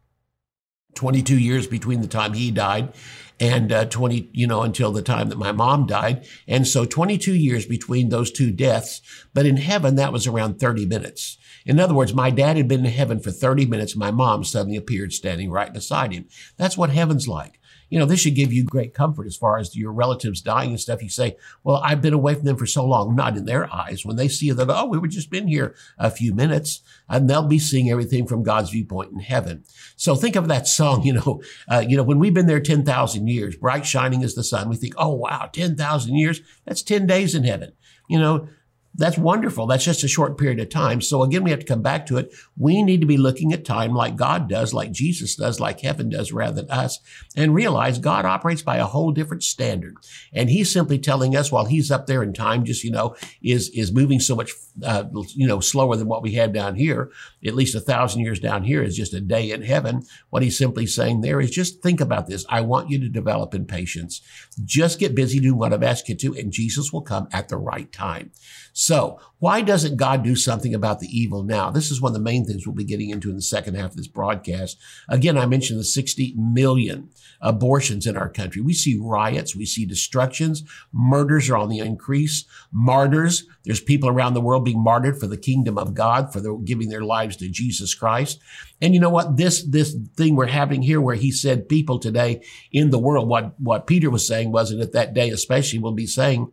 22 0.95 1.39
years 1.39 1.67
between 1.67 2.01
the 2.01 2.09
time 2.09 2.33
he 2.35 2.51
died 2.51 2.93
and 3.39 3.73
uh, 3.73 3.87
20, 3.87 4.29
you 4.33 4.47
know, 4.47 4.63
until 4.63 4.93
the 4.93 5.03
time 5.03 5.29
that 5.31 5.39
my 5.39 5.53
mom 5.53 5.87
died. 5.87 6.27
And 6.47 6.69
so 6.69 6.85
22 6.85 7.35
years 7.35 7.65
between 7.65 8.11
those 8.11 8.31
two 8.31 8.51
deaths. 8.51 9.01
But 9.33 9.47
in 9.47 9.57
heaven, 9.57 9.95
that 9.97 10.13
was 10.13 10.27
around 10.27 10.61
30 10.61 10.87
minutes. 10.87 11.39
In 11.65 11.81
other 11.81 11.95
words, 11.95 12.13
my 12.13 12.31
dad 12.31 12.57
had 12.57 12.69
been 12.69 12.85
in 12.85 12.93
heaven 12.93 13.21
for 13.21 13.31
30 13.31 13.67
minutes. 13.67 13.97
My 13.97 14.11
mom 14.11 14.45
suddenly 14.45 14.77
appeared 14.77 15.13
standing 15.13 15.51
right 15.51 15.73
beside 15.73 16.13
him. 16.13 16.27
That's 16.57 16.77
what 16.77 16.91
heaven's 16.91 17.29
like. 17.29 17.60
You 17.91 17.99
know, 17.99 18.07
this 18.07 18.21
should 18.21 18.35
give 18.35 18.53
you 18.53 18.65
great 18.65 18.95
comfort 18.95 19.27
as 19.27 19.37
far 19.37 19.59
as 19.59 19.77
your 19.77 19.93
relatives 19.93 20.41
dying 20.41 20.71
and 20.71 20.81
stuff. 20.81 21.03
You 21.03 21.09
say, 21.09 21.37
well, 21.65 21.83
I've 21.85 22.01
been 22.01 22.15
away 22.15 22.35
from 22.35 22.45
them 22.45 22.57
for 22.57 22.67
so 22.67 22.85
long. 22.87 23.15
Not 23.15 23.37
in 23.37 23.45
their 23.45 23.73
eyes. 23.73 24.05
When 24.05 24.17
they 24.17 24.29
see 24.29 24.51
that, 24.53 24.71
oh, 24.71 24.87
we 24.87 24.99
were 24.99 25.09
just 25.09 25.31
been 25.31 25.49
here 25.49 25.75
a 25.99 26.11
few 26.11 26.33
minutes 26.33 26.81
and 27.09 27.29
they'll 27.29 27.47
be 27.47 27.59
seeing 27.59 27.91
everything 27.91 28.27
from 28.27 28.43
God's 28.43 28.71
viewpoint 28.71 29.13
in 29.13 29.19
heaven. 29.19 29.65
So 29.97 30.15
think 30.15 30.37
of 30.37 30.49
that 30.49 30.69
song, 30.69 31.03
you 31.05 31.13
know, 31.13 31.43
uh, 31.69 31.85
you 31.87 31.97
know, 31.97 32.05
when 32.05 32.19
we've 32.19 32.35
been 32.35 32.47
there 32.47 32.61
10,000 32.61 33.27
years, 33.27 33.57
bright 33.57 33.85
shining 33.85 34.23
as 34.23 34.35
the 34.35 34.45
sun, 34.45 34.69
we 34.69 34.77
think, 34.77 34.95
oh, 34.97 35.15
wow, 35.15 35.51
10,000 35.53 36.15
years. 36.15 36.41
That's 36.65 36.83
10 36.83 37.07
days 37.07 37.35
in 37.35 37.45
heaven. 37.45 37.73
You 38.09 38.19
know, 38.19 38.49
that's 38.95 39.17
wonderful. 39.17 39.67
That's 39.67 39.85
just 39.85 40.03
a 40.03 40.09
short 40.09 40.37
period 40.37 40.59
of 40.59 40.69
time. 40.69 41.01
So 41.01 41.23
again, 41.23 41.45
we 41.45 41.51
have 41.51 41.61
to 41.61 41.67
come 41.67 41.81
back 41.81 42.07
to 42.07 42.19
it. 42.19 42.35
We 42.59 42.83
need 42.83 43.01
to 43.01 43.07
be 43.07 43.17
looking 43.17 43.53
at 43.53 43.65
time 43.65 43.95
like 43.95 44.17
God 44.17 44.49
does, 44.49 44.75
like 44.75 44.91
Jesus 44.91 45.37
does, 45.37 45.61
like 45.61 45.81
heaven 45.81 46.09
does 46.09 46.33
rather 46.33 46.63
than 46.63 46.71
us 46.71 46.99
and 47.37 47.55
realize 47.55 47.99
God 47.99 48.25
operates 48.25 48.63
by 48.63 48.79
a 48.79 48.85
whole 48.85 49.13
different 49.13 49.45
standard. 49.45 49.97
And 50.33 50.51
he's 50.51 50.73
simply 50.73 50.99
telling 50.99 51.37
us 51.37 51.53
while 51.53 51.67
he's 51.67 51.91
up 51.91 52.07
there 52.07 52.23
in 52.23 52.33
time, 52.33 52.65
just, 52.65 52.83
you 52.83 52.91
know, 52.91 53.15
is, 53.43 53.71
is 53.71 53.93
moving 53.93 54.19
so 54.19 54.35
much, 54.35 54.53
uh, 54.85 55.05
you 55.35 55.47
know, 55.47 55.61
slower 55.61 55.95
than 55.95 56.09
what 56.09 56.23
we 56.23 56.33
have 56.33 56.53
down 56.53 56.75
here, 56.75 57.13
at 57.47 57.55
least 57.55 57.77
a 57.77 57.81
thousand 57.81 58.23
years 58.23 58.41
down 58.41 58.65
here 58.65 58.83
is 58.83 58.97
just 58.97 59.15
a 59.15 59.21
day 59.21 59.53
in 59.53 59.63
heaven. 59.63 60.05
What 60.31 60.43
he's 60.43 60.59
simply 60.59 60.87
saying 60.87 61.21
there 61.21 61.41
is 61.41 61.51
just 61.51 61.81
think 61.81 62.01
about 62.01 62.27
this. 62.27 62.45
I 62.49 62.63
want 62.63 62.91
you 62.91 62.99
to 62.99 63.09
develop 63.09 63.55
in 63.55 63.67
patience. 63.67 64.21
Just 64.65 64.99
get 64.99 65.15
busy 65.15 65.39
doing 65.39 65.59
what 65.59 65.73
I've 65.73 65.83
asked 65.85 66.09
you 66.09 66.17
to 66.17 66.35
and 66.35 66.53
Jesus 66.53 66.93
will 66.93 67.03
come 67.03 67.29
at 67.33 67.49
the 67.49 67.57
right 67.57 67.91
time. 67.93 68.33
So 68.81 69.21
why 69.41 69.61
doesn't 69.61 69.99
God 69.99 70.25
do 70.25 70.35
something 70.35 70.75
about 70.75 71.01
the 71.01 71.07
evil 71.09 71.43
now? 71.43 71.71
This 71.71 71.91
is 71.91 72.01
one 72.01 72.13
of 72.13 72.15
the 72.15 72.25
main 72.25 72.47
things 72.47 72.67
we'll 72.67 72.75
be 72.75 72.83
getting 72.83 73.11
into 73.11 73.29
in 73.29 73.37
the 73.37 73.43
second 73.43 73.75
half 73.75 73.91
of 73.91 73.97
this 73.99 74.07
broadcast. 74.07 74.79
Again, 75.07 75.37
I 75.37 75.45
mentioned 75.45 75.79
the 75.79 75.85
60 75.85 76.33
million 76.39 77.11
abortions 77.43 78.07
in 78.07 78.17
our 78.17 78.31
country. 78.31 78.63
We 78.63 78.73
see 78.73 78.99
riots. 78.99 79.55
We 79.55 79.67
see 79.67 79.85
destructions. 79.85 80.65
Murders 80.95 81.51
are 81.51 81.59
on 81.59 81.69
the 81.69 81.81
increase. 81.81 82.47
Martyrs. 82.73 83.45
There's 83.65 83.83
people 83.83 84.09
around 84.09 84.33
the 84.33 84.41
world 84.41 84.65
being 84.65 84.83
martyred 84.83 85.21
for 85.21 85.27
the 85.27 85.37
kingdom 85.37 85.77
of 85.77 85.93
God, 85.93 86.33
for 86.33 86.41
giving 86.61 86.89
their 86.89 87.05
lives 87.05 87.37
to 87.37 87.51
Jesus 87.51 87.95
Christ. 87.95 88.41
And 88.81 88.95
you 88.95 89.01
know 89.01 89.11
what? 89.11 89.37
This, 89.37 89.63
this 89.63 89.95
thing 90.17 90.37
we're 90.37 90.47
having 90.47 90.81
here 90.81 91.03
where 91.03 91.17
he 91.17 91.33
said 91.33 91.69
people 91.69 91.99
today 91.99 92.43
in 92.73 92.89
the 92.89 92.99
world, 92.99 93.29
what, 93.29 93.61
what 93.61 93.87
Peter 93.87 94.09
was 94.09 94.27
saying 94.27 94.53
was, 94.53 94.71
and 94.71 94.81
at 94.81 94.93
that 94.93 95.13
day 95.13 95.29
especially 95.29 95.81
will 95.81 95.93
be 95.93 96.07
saying, 96.07 96.51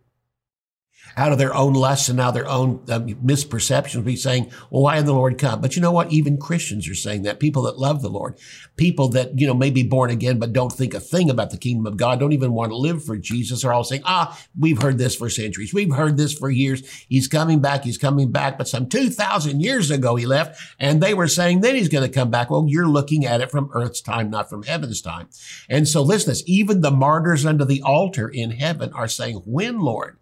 out 1.17 1.31
of 1.31 1.39
their 1.39 1.55
own 1.55 1.73
lusts 1.73 2.09
and 2.09 2.17
now 2.17 2.29
their 2.29 2.47
own 2.47 2.79
uh, 2.87 2.99
misperceptions 2.99 4.05
be 4.05 4.15
saying, 4.15 4.51
well, 4.69 4.83
why 4.83 4.97
did 4.97 5.07
the 5.07 5.13
Lord 5.13 5.39
come? 5.39 5.59
But 5.59 5.75
you 5.75 5.81
know 5.81 5.91
what? 5.91 6.11
Even 6.11 6.37
Christians 6.37 6.87
are 6.87 6.95
saying 6.95 7.23
that. 7.23 7.39
People 7.39 7.63
that 7.63 7.79
love 7.79 8.03
the 8.03 8.09
Lord, 8.09 8.37
people 8.75 9.09
that, 9.09 9.39
you 9.39 9.47
know, 9.47 9.55
may 9.55 9.71
be 9.71 9.81
born 9.81 10.11
again, 10.11 10.37
but 10.37 10.53
don't 10.53 10.71
think 10.71 10.93
a 10.93 10.99
thing 10.99 11.31
about 11.31 11.49
the 11.49 11.57
kingdom 11.57 11.87
of 11.87 11.97
God, 11.97 12.19
don't 12.19 12.33
even 12.33 12.53
want 12.53 12.71
to 12.71 12.77
live 12.77 13.03
for 13.03 13.17
Jesus 13.17 13.65
are 13.65 13.73
all 13.73 13.83
saying, 13.83 14.03
ah, 14.05 14.39
we've 14.57 14.81
heard 14.81 14.99
this 14.99 15.15
for 15.15 15.27
centuries. 15.27 15.73
We've 15.73 15.93
heard 15.93 16.17
this 16.17 16.33
for 16.33 16.51
years. 16.51 16.83
He's 17.09 17.27
coming 17.27 17.61
back. 17.61 17.83
He's 17.83 17.97
coming 17.97 18.31
back. 18.31 18.59
But 18.59 18.67
some 18.67 18.87
2000 18.87 19.59
years 19.59 19.89
ago, 19.89 20.15
he 20.15 20.27
left 20.27 20.61
and 20.79 21.01
they 21.01 21.15
were 21.15 21.27
saying 21.27 21.61
then 21.61 21.75
he's 21.75 21.89
going 21.89 22.07
to 22.07 22.13
come 22.13 22.29
back. 22.29 22.51
Well, 22.51 22.65
you're 22.67 22.87
looking 22.87 23.25
at 23.25 23.41
it 23.41 23.49
from 23.49 23.71
earth's 23.73 24.01
time, 24.01 24.29
not 24.29 24.51
from 24.51 24.63
heaven's 24.63 25.01
time. 25.01 25.29
And 25.67 25.87
so 25.87 26.03
listen, 26.03 26.29
this, 26.29 26.43
even 26.45 26.81
the 26.81 26.91
martyrs 26.91 27.45
under 27.45 27.65
the 27.65 27.81
altar 27.81 28.29
in 28.29 28.51
heaven 28.51 28.93
are 28.93 29.07
saying, 29.07 29.41
when 29.45 29.79
Lord? 29.79 30.17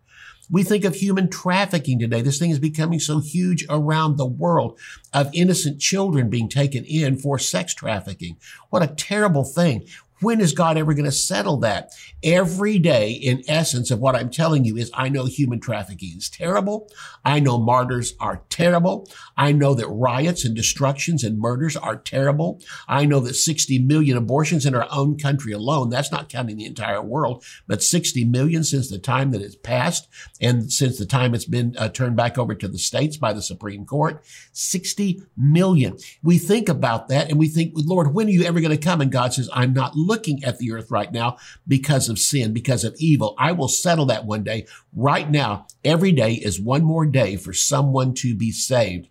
We 0.49 0.63
think 0.63 0.85
of 0.85 0.95
human 0.95 1.29
trafficking 1.29 1.99
today. 1.99 2.21
This 2.21 2.37
thing 2.37 2.51
is 2.51 2.59
becoming 2.59 2.99
so 2.99 3.19
huge 3.19 3.65
around 3.69 4.17
the 4.17 4.25
world 4.25 4.79
of 5.13 5.29
innocent 5.33 5.79
children 5.79 6.29
being 6.29 6.49
taken 6.49 6.83
in 6.85 7.17
for 7.17 7.39
sex 7.39 7.73
trafficking. 7.73 8.37
What 8.69 8.83
a 8.83 8.87
terrible 8.87 9.43
thing. 9.43 9.87
When 10.25 10.41
is 10.41 10.53
God 10.53 10.75
ever 10.75 10.95
going 10.95 11.05
to 11.05 11.11
settle 11.11 11.57
that? 11.57 11.91
Every 12.23 12.79
day, 12.79 13.11
in 13.11 13.43
essence 13.47 13.91
of 13.91 13.99
what 13.99 14.15
I'm 14.15 14.31
telling 14.31 14.65
you 14.65 14.75
is 14.75 14.89
I 14.91 15.07
know 15.07 15.25
human 15.25 15.59
trafficking 15.59 16.17
is 16.17 16.31
terrible. 16.31 16.89
I 17.23 17.39
know 17.39 17.59
martyrs 17.59 18.15
are 18.19 18.41
terrible. 18.49 19.07
I 19.37 19.51
know 19.51 19.75
that 19.75 19.87
riots 19.87 20.43
and 20.43 20.55
destructions 20.55 21.23
and 21.23 21.37
murders 21.37 21.77
are 21.77 21.95
terrible. 21.95 22.59
I 22.87 23.05
know 23.05 23.19
that 23.19 23.35
60 23.35 23.77
million 23.77 24.17
abortions 24.17 24.65
in 24.65 24.73
our 24.73 24.87
own 24.91 25.19
country 25.19 25.53
alone, 25.53 25.91
that's 25.91 26.11
not 26.11 26.29
counting 26.29 26.57
the 26.57 26.65
entire 26.65 27.03
world, 27.03 27.45
but 27.67 27.83
60 27.83 28.25
million 28.25 28.63
since 28.63 28.89
the 28.89 28.97
time 28.97 29.29
that 29.29 29.43
it's 29.43 29.55
passed 29.55 30.07
and 30.41 30.73
since 30.73 30.97
the 30.97 31.05
time 31.05 31.35
it's 31.35 31.45
been 31.45 31.75
uh, 31.77 31.89
turned 31.89 32.15
back 32.15 32.39
over 32.39 32.55
to 32.55 32.67
the 32.67 32.79
states 32.79 33.15
by 33.15 33.31
the 33.31 33.43
Supreme 33.43 33.85
Court, 33.85 34.25
60 34.53 35.21
million. 35.37 35.99
We 36.23 36.39
think 36.39 36.67
about 36.67 37.09
that 37.09 37.29
and 37.29 37.37
we 37.37 37.47
think, 37.47 37.73
Lord, 37.75 38.15
when 38.15 38.25
are 38.25 38.31
you 38.31 38.43
ever 38.45 38.59
going 38.59 38.71
to 38.71 38.77
come? 38.77 39.01
And 39.01 39.11
God 39.11 39.31
says, 39.31 39.51
I'm 39.53 39.73
not 39.73 39.95
looking 40.15 40.41
at 40.45 40.59
the 40.59 40.71
earth 40.71 40.91
right 40.91 41.11
now 41.11 41.35
because 41.67 42.07
of 42.07 42.17
sin, 42.17 42.53
because 42.53 42.85
of 42.85 42.95
evil. 42.99 43.35
I 43.37 43.51
will 43.51 43.67
settle 43.67 44.05
that 44.05 44.25
one 44.25 44.43
day. 44.43 44.65
Right 44.95 45.29
now, 45.29 45.67
every 45.83 46.13
day 46.13 46.35
is 46.35 46.57
one 46.57 46.85
more 46.85 47.05
day 47.05 47.35
for 47.35 47.51
someone 47.51 48.13
to 48.15 48.33
be 48.33 48.51
saved. 48.53 49.09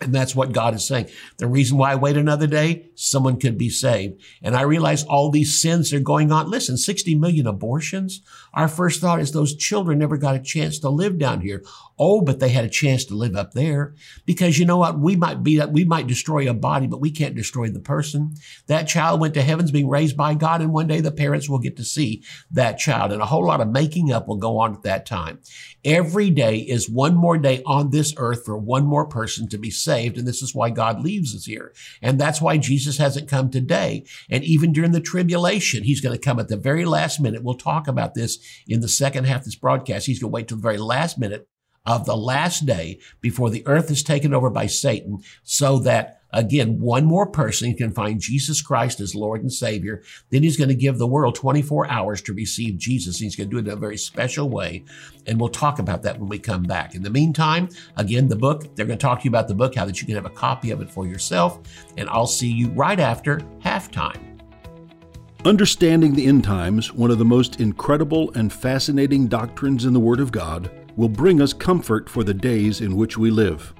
And 0.00 0.12
that's 0.12 0.34
what 0.34 0.52
God 0.52 0.74
is 0.74 0.84
saying. 0.84 1.08
The 1.38 1.46
reason 1.46 1.78
why 1.78 1.92
I 1.92 1.94
wait 1.94 2.16
another 2.16 2.48
day, 2.48 2.90
someone 2.96 3.38
could 3.38 3.56
be 3.56 3.70
saved. 3.70 4.20
And 4.42 4.56
I 4.56 4.62
realize 4.62 5.04
all 5.04 5.30
these 5.30 5.60
sins 5.60 5.92
are 5.92 6.00
going 6.00 6.32
on. 6.32 6.50
Listen, 6.50 6.76
60 6.76 7.14
million 7.14 7.46
abortions. 7.46 8.20
Our 8.52 8.66
first 8.66 9.00
thought 9.00 9.20
is 9.20 9.30
those 9.30 9.54
children 9.54 9.98
never 9.98 10.16
got 10.16 10.34
a 10.34 10.40
chance 10.40 10.80
to 10.80 10.88
live 10.88 11.16
down 11.16 11.42
here. 11.42 11.64
Oh, 11.96 12.20
but 12.20 12.40
they 12.40 12.48
had 12.48 12.64
a 12.64 12.68
chance 12.68 13.04
to 13.04 13.14
live 13.14 13.36
up 13.36 13.52
there 13.52 13.94
because 14.26 14.58
you 14.58 14.66
know 14.66 14.78
what? 14.78 14.98
We 14.98 15.14
might 15.14 15.44
be, 15.44 15.58
that 15.58 15.72
we 15.72 15.84
might 15.84 16.08
destroy 16.08 16.50
a 16.50 16.54
body, 16.54 16.88
but 16.88 17.00
we 17.00 17.12
can't 17.12 17.36
destroy 17.36 17.68
the 17.70 17.78
person. 17.78 18.34
That 18.66 18.88
child 18.88 19.20
went 19.20 19.34
to 19.34 19.42
heavens 19.42 19.70
being 19.70 19.88
raised 19.88 20.16
by 20.16 20.34
God. 20.34 20.60
And 20.60 20.72
one 20.72 20.88
day 20.88 21.00
the 21.00 21.12
parents 21.12 21.48
will 21.48 21.60
get 21.60 21.76
to 21.76 21.84
see 21.84 22.24
that 22.50 22.78
child 22.78 23.12
and 23.12 23.22
a 23.22 23.26
whole 23.26 23.46
lot 23.46 23.60
of 23.60 23.68
making 23.68 24.12
up 24.12 24.26
will 24.26 24.38
go 24.38 24.58
on 24.58 24.74
at 24.74 24.82
that 24.82 25.06
time. 25.06 25.38
Every 25.84 26.30
day 26.30 26.58
is 26.58 26.90
one 26.90 27.14
more 27.14 27.38
day 27.38 27.62
on 27.64 27.90
this 27.90 28.12
earth 28.16 28.44
for 28.44 28.58
one 28.58 28.84
more 28.84 29.06
person 29.06 29.48
to 29.50 29.58
be 29.58 29.70
saved. 29.70 29.83
And 29.86 30.26
this 30.26 30.42
is 30.42 30.54
why 30.54 30.70
God 30.70 31.00
leaves 31.00 31.34
us 31.34 31.44
here. 31.44 31.72
And 32.02 32.20
that's 32.20 32.40
why 32.40 32.56
Jesus 32.56 32.98
hasn't 32.98 33.28
come 33.28 33.50
today. 33.50 34.04
And 34.30 34.44
even 34.44 34.72
during 34.72 34.92
the 34.92 35.00
tribulation, 35.00 35.84
he's 35.84 36.00
going 36.00 36.14
to 36.14 36.22
come 36.22 36.38
at 36.38 36.48
the 36.48 36.56
very 36.56 36.84
last 36.84 37.20
minute. 37.20 37.42
We'll 37.42 37.54
talk 37.54 37.88
about 37.88 38.14
this 38.14 38.38
in 38.66 38.80
the 38.80 38.88
second 38.88 39.24
half 39.24 39.40
of 39.40 39.44
this 39.44 39.54
broadcast. 39.54 40.06
He's 40.06 40.18
going 40.18 40.30
to 40.30 40.34
wait 40.34 40.48
till 40.48 40.56
the 40.56 40.62
very 40.62 40.78
last 40.78 41.18
minute 41.18 41.48
of 41.86 42.06
the 42.06 42.16
last 42.16 42.64
day 42.64 42.98
before 43.20 43.50
the 43.50 43.66
earth 43.66 43.90
is 43.90 44.02
taken 44.02 44.32
over 44.32 44.50
by 44.50 44.66
Satan 44.66 45.22
so 45.42 45.78
that 45.80 46.22
again, 46.34 46.80
one 46.80 47.04
more 47.04 47.26
person 47.26 47.74
can 47.74 47.92
find 47.92 48.20
Jesus 48.20 48.60
Christ 48.60 49.00
as 49.00 49.14
Lord 49.14 49.40
and 49.40 49.52
Savior. 49.52 50.02
Then 50.30 50.42
he's 50.42 50.56
going 50.56 50.68
to 50.68 50.74
give 50.74 50.98
the 50.98 51.06
world 51.06 51.34
24 51.34 51.90
hours 51.90 52.20
to 52.22 52.34
receive 52.34 52.76
Jesus. 52.76 53.18
He's 53.18 53.36
going 53.36 53.48
to 53.48 53.50
do 53.50 53.58
it 53.58 53.66
in 53.66 53.72
a 53.72 53.80
very 53.80 53.96
special 53.96 54.50
way. 54.50 54.84
And 55.26 55.40
we'll 55.40 55.48
talk 55.48 55.78
about 55.78 56.02
that 56.02 56.18
when 56.18 56.28
we 56.28 56.38
come 56.38 56.64
back. 56.64 56.94
In 56.94 57.02
the 57.02 57.10
meantime, 57.10 57.68
again, 57.96 58.28
the 58.28 58.36
book, 58.36 58.74
they're 58.74 58.86
going 58.86 58.98
to 58.98 59.02
talk 59.02 59.20
to 59.20 59.24
you 59.24 59.30
about 59.30 59.48
the 59.48 59.54
book, 59.54 59.74
how 59.74 59.86
that 59.86 60.00
you 60.00 60.06
can 60.06 60.16
have 60.16 60.26
a 60.26 60.30
copy 60.30 60.70
of 60.70 60.80
it 60.82 60.90
for 60.90 61.06
yourself. 61.06 61.60
And 61.96 62.08
I'll 62.10 62.26
see 62.26 62.50
you 62.50 62.68
right 62.70 63.00
after 63.00 63.38
halftime. 63.62 64.20
Understanding 65.44 66.14
the 66.14 66.26
end 66.26 66.42
times, 66.42 66.92
one 66.92 67.10
of 67.10 67.18
the 67.18 67.24
most 67.24 67.60
incredible 67.60 68.32
and 68.32 68.50
fascinating 68.52 69.26
doctrines 69.26 69.84
in 69.84 69.92
the 69.92 70.00
Word 70.00 70.20
of 70.20 70.32
God, 70.32 70.70
will 70.96 71.08
bring 71.08 71.42
us 71.42 71.52
comfort 71.52 72.08
for 72.08 72.24
the 72.24 72.32
days 72.32 72.80
in 72.80 72.96
which 72.96 73.18
we 73.18 73.30
live. 73.30 73.74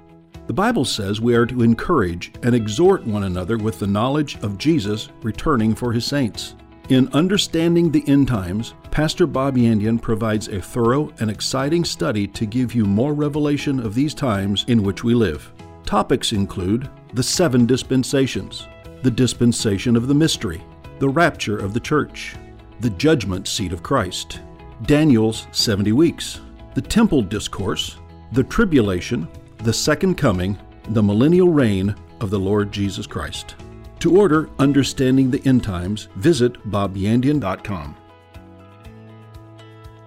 The 0.47 0.53
Bible 0.53 0.85
says 0.85 1.23
we 1.23 1.35
are 1.35 1.47
to 1.47 1.63
encourage 1.63 2.33
and 2.43 2.55
exhort 2.55 3.07
one 3.07 3.25
another 3.25 3.57
with 3.57 3.79
the 3.79 3.87
knowledge 3.87 4.37
of 4.43 4.59
Jesus 4.59 5.09
returning 5.23 5.75
for 5.75 5.91
his 5.91 6.05
saints. 6.05 6.55
In 6.91 7.09
Understanding 7.15 7.91
the 7.91 8.07
End 8.07 8.29
Times, 8.29 8.75
Pastor 8.91 9.27
Bob 9.27 9.57
Yandian 9.57 10.01
provides 10.01 10.49
a 10.49 10.61
thorough 10.61 11.11
and 11.19 11.31
exciting 11.31 11.83
study 11.83 12.27
to 12.27 12.45
give 12.45 12.75
you 12.75 12.85
more 12.85 13.15
revelation 13.15 13.81
of 13.81 13.95
these 13.95 14.13
times 14.13 14.67
in 14.69 14.83
which 14.83 15.03
we 15.03 15.15
live. 15.15 15.51
Topics 15.87 16.33
include 16.33 16.91
the 17.15 17.23
seven 17.23 17.65
dispensations, 17.65 18.69
the 19.03 19.11
dispensation 19.11 19.97
of 19.97 20.09
the 20.09 20.15
mystery, 20.15 20.63
the 20.99 21.09
rapture 21.09 21.57
of 21.57 21.73
the 21.73 21.81
church, 21.81 22.37
the 22.81 22.91
judgment 22.91 23.49
seat 23.49 23.73
of 23.73 23.83
Christ, 23.83 24.41
Daniel's 24.83 25.47
70 25.53 25.93
weeks, 25.93 26.43
the 26.75 26.83
temple 26.83 27.23
discourse, 27.23 27.97
the 28.33 28.45
tribulation, 28.45 29.27
the 29.65 29.73
second 29.73 30.17
coming, 30.17 30.59
the 30.91 31.03
millennial 31.03 31.49
reign 31.49 31.95
of 32.21 32.29
the 32.29 32.39
Lord 32.39 32.71
Jesus 32.71 33.07
Christ. 33.07 33.55
To 34.01 34.15
order 34.15 34.51
Understanding 34.59 35.31
the 35.31 35.41
End 35.47 35.65
Times, 35.65 36.09
visit 36.17 36.53
bobyandian.com. 36.71 37.97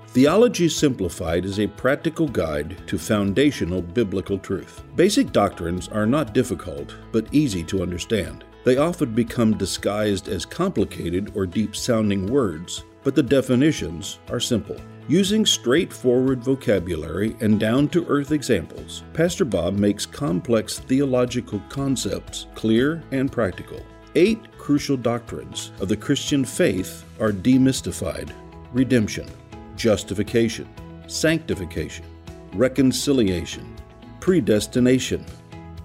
Theology 0.10 0.70
Simplified 0.70 1.44
is 1.44 1.60
a 1.60 1.66
practical 1.66 2.28
guide 2.28 2.78
to 2.88 3.00
foundational 3.00 3.82
biblical 3.82 4.38
truth. 4.38 4.84
Basic 4.96 5.32
doctrines 5.32 5.88
are 5.88 6.06
not 6.06 6.36
difficult, 6.36 6.96
but 7.12 7.34
easy 7.34 7.64
to 7.64 7.82
understand. 7.82 8.44
They 8.64 8.78
often 8.78 9.16
become 9.16 9.58
disguised 9.58 10.28
as 10.28 10.46
complicated 10.46 11.32
or 11.34 11.48
deep 11.48 11.76
sounding 11.76 12.28
words, 12.28 12.84
but 13.04 13.16
the 13.16 13.24
definitions 13.24 14.20
are 14.30 14.40
simple. 14.40 14.78
Using 15.10 15.46
straightforward 15.46 16.44
vocabulary 16.44 17.38
and 17.40 17.58
down 17.58 17.88
to 17.90 18.06
earth 18.10 18.34
examples, 18.34 19.04
Pastor 19.14 19.46
Bob 19.46 19.78
makes 19.78 20.06
complex 20.06 20.80
theological 20.80 21.62
concepts 21.70 22.48
clear 22.56 23.02
and 23.12 23.32
practical. 23.32 23.82
Eight 24.16 24.58
crucial 24.58 24.98
doctrines 24.98 25.72
of 25.80 25.88
the 25.88 25.96
Christian 25.96 26.44
faith 26.44 27.06
are 27.22 27.32
demystified 27.32 28.34
redemption, 28.74 29.30
justification, 29.78 30.68
sanctification, 31.08 32.06
reconciliation, 32.52 33.78
predestination, 34.20 35.24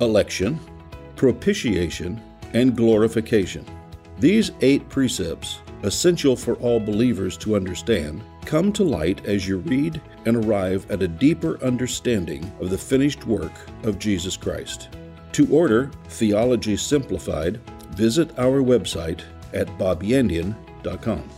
election, 0.00 0.58
propitiation, 1.14 2.20
and 2.54 2.76
glorification. 2.76 3.64
These 4.18 4.50
eight 4.62 4.88
precepts, 4.88 5.60
essential 5.84 6.34
for 6.34 6.56
all 6.56 6.80
believers 6.80 7.36
to 7.38 7.54
understand, 7.54 8.20
come 8.44 8.72
to 8.72 8.84
light 8.84 9.24
as 9.26 9.46
you 9.46 9.58
read 9.58 10.00
and 10.26 10.36
arrive 10.36 10.90
at 10.90 11.02
a 11.02 11.08
deeper 11.08 11.62
understanding 11.62 12.50
of 12.60 12.70
the 12.70 12.78
finished 12.78 13.26
work 13.26 13.52
of 13.84 13.98
Jesus 13.98 14.36
Christ. 14.36 14.90
To 15.32 15.46
order 15.50 15.90
Theology 16.08 16.76
Simplified, 16.76 17.60
visit 17.90 18.38
our 18.38 18.62
website 18.62 19.22
at 19.52 19.66
bobyandian.com. 19.78 21.28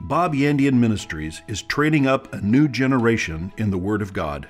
Bob 0.00 0.34
Yandian 0.34 0.74
Ministries 0.74 1.40
is 1.48 1.62
training 1.62 2.06
up 2.06 2.32
a 2.34 2.40
new 2.42 2.68
generation 2.68 3.52
in 3.56 3.70
the 3.70 3.78
Word 3.78 4.02
of 4.02 4.12
God. 4.12 4.46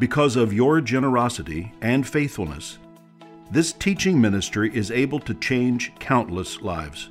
Because 0.00 0.34
of 0.34 0.52
your 0.52 0.80
generosity 0.80 1.72
and 1.80 2.06
faithfulness, 2.06 2.78
this 3.52 3.72
teaching 3.72 4.20
ministry 4.20 4.74
is 4.74 4.90
able 4.90 5.20
to 5.20 5.34
change 5.34 5.92
countless 6.00 6.60
lives. 6.60 7.10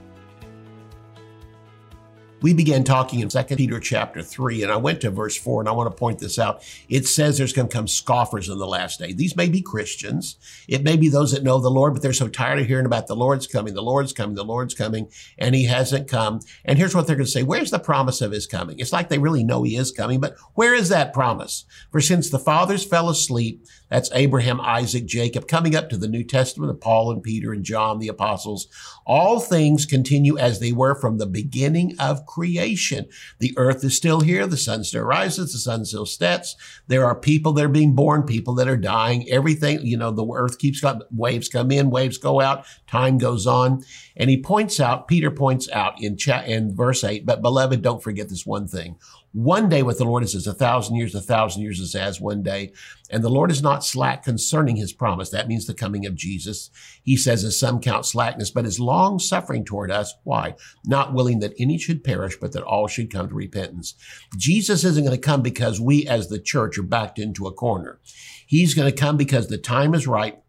we 2.41 2.53
began 2.53 2.83
talking 2.83 3.19
in 3.19 3.29
2 3.29 3.43
Peter 3.55 3.79
chapter 3.79 4.21
3, 4.21 4.63
and 4.63 4.71
I 4.71 4.77
went 4.77 5.01
to 5.01 5.11
verse 5.11 5.37
4, 5.37 5.61
and 5.61 5.69
I 5.69 5.73
want 5.73 5.91
to 5.91 5.95
point 5.95 6.19
this 6.19 6.39
out. 6.39 6.63
It 6.89 7.05
says 7.05 7.37
there's 7.37 7.53
going 7.53 7.67
to 7.67 7.73
come 7.73 7.87
scoffers 7.87 8.49
in 8.49 8.57
the 8.57 8.67
last 8.67 8.99
day. 8.99 9.13
These 9.13 9.35
may 9.35 9.47
be 9.47 9.61
Christians. 9.61 10.37
It 10.67 10.83
may 10.83 10.97
be 10.97 11.07
those 11.07 11.31
that 11.31 11.43
know 11.43 11.59
the 11.59 11.69
Lord, 11.69 11.93
but 11.93 12.01
they're 12.01 12.13
so 12.13 12.27
tired 12.27 12.59
of 12.59 12.67
hearing 12.67 12.85
about 12.85 13.07
the 13.07 13.15
Lord's 13.15 13.47
coming, 13.47 13.73
the 13.73 13.81
Lord's 13.83 14.13
coming, 14.13 14.35
the 14.35 14.43
Lord's 14.43 14.73
coming, 14.73 15.07
and 15.37 15.53
he 15.53 15.65
hasn't 15.65 16.07
come. 16.07 16.39
And 16.65 16.77
here's 16.77 16.95
what 16.95 17.05
they're 17.05 17.15
going 17.15 17.25
to 17.25 17.31
say. 17.31 17.43
Where's 17.43 17.71
the 17.71 17.79
promise 17.79 18.21
of 18.21 18.31
his 18.31 18.47
coming? 18.47 18.79
It's 18.79 18.93
like 18.93 19.09
they 19.09 19.19
really 19.19 19.43
know 19.43 19.63
he 19.63 19.75
is 19.75 19.91
coming, 19.91 20.19
but 20.19 20.35
where 20.55 20.73
is 20.73 20.89
that 20.89 21.13
promise? 21.13 21.65
For 21.91 22.01
since 22.01 22.29
the 22.29 22.39
fathers 22.39 22.83
fell 22.83 23.09
asleep, 23.09 23.65
that's 23.89 24.09
Abraham, 24.13 24.61
Isaac, 24.61 25.05
Jacob, 25.05 25.47
coming 25.49 25.75
up 25.75 25.89
to 25.89 25.97
the 25.97 26.07
New 26.07 26.23
Testament 26.23 26.71
of 26.71 26.79
Paul 26.79 27.11
and 27.11 27.21
Peter 27.21 27.51
and 27.51 27.63
John, 27.63 27.99
the 27.99 28.07
apostles. 28.07 28.67
All 29.05 29.41
things 29.41 29.85
continue 29.85 30.37
as 30.37 30.59
they 30.59 30.71
were 30.71 30.95
from 30.95 31.17
the 31.17 31.25
beginning 31.25 31.95
of 31.99 32.25
creation. 32.31 33.07
The 33.39 33.53
earth 33.57 33.83
is 33.83 33.95
still 33.95 34.21
here. 34.21 34.47
The 34.47 34.57
sun 34.57 34.85
still 34.85 35.03
rises. 35.03 35.51
The 35.51 35.59
sun 35.59 35.83
still 35.85 36.05
sets. 36.05 36.55
There 36.87 37.05
are 37.05 37.15
people 37.15 37.51
that 37.53 37.65
are 37.65 37.69
being 37.69 37.93
born, 37.93 38.23
people 38.23 38.55
that 38.55 38.69
are 38.69 38.77
dying. 38.77 39.29
Everything, 39.29 39.85
you 39.85 39.97
know, 39.97 40.11
the 40.11 40.25
earth 40.25 40.57
keeps 40.57 40.79
got 40.79 41.03
waves 41.11 41.49
come 41.49 41.71
in, 41.71 41.89
waves 41.89 42.17
go 42.17 42.39
out. 42.39 42.65
Time 42.87 43.17
goes 43.17 43.45
on. 43.45 43.83
And 44.15 44.29
he 44.29 44.41
points 44.41 44.79
out, 44.79 45.07
Peter 45.07 45.29
points 45.29 45.69
out 45.71 46.01
in 46.01 46.15
chat 46.15 46.47
in 46.47 46.73
verse 46.73 47.03
eight, 47.03 47.25
but 47.25 47.41
beloved, 47.41 47.81
don't 47.81 48.01
forget 48.01 48.29
this 48.29 48.45
one 48.45 48.67
thing. 48.67 48.97
One 49.33 49.69
day 49.69 49.81
with 49.81 49.97
the 49.97 50.03
Lord 50.03 50.23
is 50.23 50.35
as 50.35 50.45
a 50.45 50.53
thousand 50.53 50.95
years, 50.95 51.15
a 51.15 51.21
thousand 51.21 51.61
years 51.61 51.79
is 51.79 51.95
as 51.95 52.19
one 52.19 52.43
day. 52.43 52.73
And 53.09 53.23
the 53.23 53.29
Lord 53.29 53.49
is 53.49 53.61
not 53.61 53.85
slack 53.85 54.23
concerning 54.23 54.75
his 54.75 54.91
promise. 54.91 55.29
That 55.29 55.47
means 55.47 55.65
the 55.65 55.73
coming 55.73 56.05
of 56.05 56.15
Jesus. 56.15 56.69
He 57.01 57.15
says, 57.15 57.45
as 57.45 57.57
some 57.57 57.79
count 57.79 58.05
slackness, 58.05 58.51
but 58.51 58.65
is 58.65 58.79
long 58.79 59.19
suffering 59.19 59.63
toward 59.63 59.89
us. 59.89 60.13
Why? 60.23 60.55
Not 60.85 61.13
willing 61.13 61.39
that 61.39 61.53
any 61.57 61.77
should 61.77 62.03
perish, 62.03 62.37
but 62.41 62.51
that 62.51 62.63
all 62.63 62.87
should 62.87 63.11
come 63.11 63.29
to 63.29 63.35
repentance. 63.35 63.95
Jesus 64.37 64.83
isn't 64.83 65.03
going 65.03 65.15
to 65.15 65.21
come 65.21 65.41
because 65.41 65.79
we 65.79 66.05
as 66.07 66.27
the 66.27 66.39
church 66.39 66.77
are 66.77 66.83
backed 66.83 67.17
into 67.17 67.47
a 67.47 67.53
corner. 67.53 67.99
He's 68.45 68.73
going 68.73 68.91
to 68.91 68.97
come 68.97 69.15
because 69.15 69.47
the 69.47 69.57
time 69.57 69.93
is 69.93 70.07
right 70.07 70.41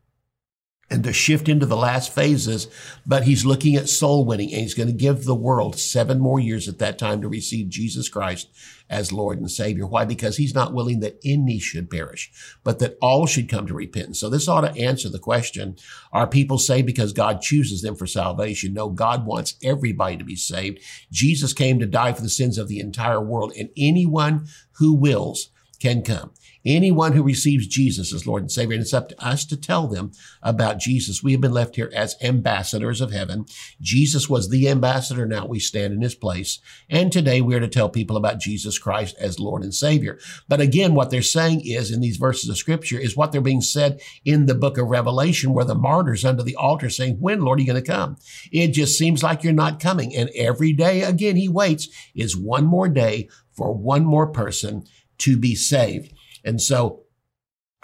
and 0.90 1.04
to 1.04 1.12
shift 1.12 1.48
into 1.48 1.64
the 1.64 1.76
last 1.76 2.14
phases, 2.14 2.68
but 3.06 3.24
he's 3.24 3.46
looking 3.46 3.76
at 3.76 3.88
soul 3.88 4.26
winning 4.26 4.52
and 4.52 4.60
he's 4.60 4.74
going 4.74 4.88
to 4.88 4.92
give 4.92 5.24
the 5.24 5.34
world 5.34 5.78
seven 5.78 6.20
more 6.20 6.38
years 6.38 6.68
at 6.68 6.78
that 6.78 6.98
time 6.98 7.22
to 7.22 7.28
receive 7.28 7.70
Jesus 7.70 8.10
Christ 8.10 8.50
as 8.90 9.10
Lord 9.10 9.38
and 9.38 9.50
Savior. 9.50 9.86
Why? 9.86 10.04
Because 10.04 10.36
he's 10.36 10.54
not 10.54 10.74
willing 10.74 11.00
that 11.00 11.18
any 11.24 11.58
should 11.58 11.88
perish, 11.90 12.30
but 12.62 12.78
that 12.80 12.98
all 13.00 13.26
should 13.26 13.48
come 13.48 13.66
to 13.66 13.74
repentance. 13.74 14.20
So 14.20 14.28
this 14.28 14.48
ought 14.48 14.60
to 14.60 14.78
answer 14.78 15.08
the 15.08 15.18
question, 15.18 15.76
are 16.12 16.26
people 16.26 16.58
saved 16.58 16.86
because 16.86 17.14
God 17.14 17.40
chooses 17.40 17.80
them 17.80 17.96
for 17.96 18.06
salvation? 18.06 18.74
No, 18.74 18.90
God 18.90 19.24
wants 19.24 19.54
everybody 19.62 20.18
to 20.18 20.24
be 20.24 20.36
saved. 20.36 20.80
Jesus 21.10 21.54
came 21.54 21.78
to 21.78 21.86
die 21.86 22.12
for 22.12 22.20
the 22.20 22.28
sins 22.28 22.58
of 22.58 22.68
the 22.68 22.80
entire 22.80 23.20
world 23.20 23.54
and 23.58 23.70
anyone 23.78 24.46
who 24.72 24.92
wills 24.92 25.48
can 25.82 26.02
come. 26.02 26.32
Anyone 26.64 27.12
who 27.12 27.24
receives 27.24 27.66
Jesus 27.66 28.14
as 28.14 28.24
Lord 28.24 28.42
and 28.42 28.52
Savior, 28.52 28.74
and 28.74 28.82
it's 28.82 28.94
up 28.94 29.08
to 29.08 29.24
us 29.24 29.44
to 29.46 29.56
tell 29.56 29.88
them 29.88 30.12
about 30.42 30.78
Jesus. 30.78 31.20
We 31.20 31.32
have 31.32 31.40
been 31.40 31.52
left 31.52 31.74
here 31.74 31.90
as 31.92 32.14
ambassadors 32.22 33.00
of 33.00 33.10
heaven. 33.10 33.46
Jesus 33.80 34.30
was 34.30 34.48
the 34.48 34.68
ambassador. 34.68 35.26
Now 35.26 35.44
we 35.44 35.58
stand 35.58 35.92
in 35.92 36.00
his 36.00 36.14
place. 36.14 36.60
And 36.88 37.10
today 37.10 37.40
we 37.40 37.56
are 37.56 37.60
to 37.60 37.66
tell 37.66 37.88
people 37.88 38.16
about 38.16 38.38
Jesus 38.38 38.78
Christ 38.78 39.16
as 39.18 39.40
Lord 39.40 39.64
and 39.64 39.74
Savior. 39.74 40.20
But 40.48 40.60
again, 40.60 40.94
what 40.94 41.10
they're 41.10 41.20
saying 41.20 41.62
is 41.64 41.90
in 41.90 42.00
these 42.00 42.16
verses 42.16 42.48
of 42.48 42.58
scripture 42.58 42.98
is 42.98 43.16
what 43.16 43.32
they're 43.32 43.40
being 43.40 43.60
said 43.60 44.00
in 44.24 44.46
the 44.46 44.54
book 44.54 44.78
of 44.78 44.86
Revelation, 44.86 45.52
where 45.52 45.64
the 45.64 45.74
martyrs 45.74 46.24
under 46.24 46.44
the 46.44 46.56
altar 46.56 46.90
saying, 46.90 47.16
when, 47.18 47.40
Lord, 47.40 47.58
are 47.58 47.62
you 47.62 47.66
going 47.66 47.82
to 47.82 47.92
come? 47.92 48.16
It 48.52 48.68
just 48.68 48.96
seems 48.96 49.22
like 49.24 49.42
you're 49.42 49.52
not 49.52 49.80
coming. 49.80 50.14
And 50.14 50.30
every 50.36 50.72
day 50.72 51.02
again, 51.02 51.34
he 51.34 51.48
waits 51.48 51.88
is 52.14 52.36
one 52.36 52.66
more 52.66 52.88
day 52.88 53.28
for 53.52 53.74
one 53.74 54.04
more 54.04 54.28
person 54.28 54.84
to 55.22 55.36
be 55.36 55.54
saved. 55.54 56.12
And 56.44 56.60
so 56.60 57.01